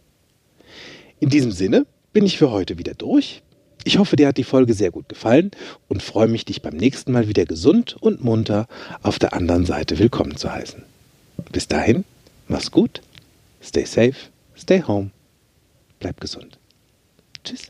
In 1.20 1.30
diesem 1.30 1.52
Sinne 1.52 1.86
bin 2.12 2.26
ich 2.26 2.38
für 2.38 2.52
heute 2.52 2.78
wieder 2.78 2.93
durch. 2.93 3.43
Ich 3.88 4.00
hoffe, 4.00 4.17
dir 4.17 4.28
hat 4.28 4.38
die 4.38 4.43
Folge 4.43 4.73
sehr 4.73 4.91
gut 4.91 5.08
gefallen 5.08 5.50
und 5.88 6.04
freue 6.04 6.28
mich, 6.28 6.43
dich 6.43 6.62
beim 6.62 6.76
nächsten 6.76 7.13
Mal 7.13 7.30
wieder 7.30 7.45
gesund 7.45 7.95
und 8.02 8.21
munter 8.21 8.67
auf 9.02 9.17
der 9.17 9.32
anderen 9.32 9.65
Seite 9.65 9.97
willkommen 9.97 10.36
zu 10.36 10.52
heißen. 10.52 10.84
Bis 11.54 11.69
dahin, 11.69 12.04
mach's 12.50 12.69
gut, 12.69 13.02
stay 13.63 13.86
safe, 13.86 14.17
stay 14.58 14.84
home, 14.84 15.12
bleib 16.02 16.19
gesund. 16.19 16.60
Tschüss. 17.45 17.69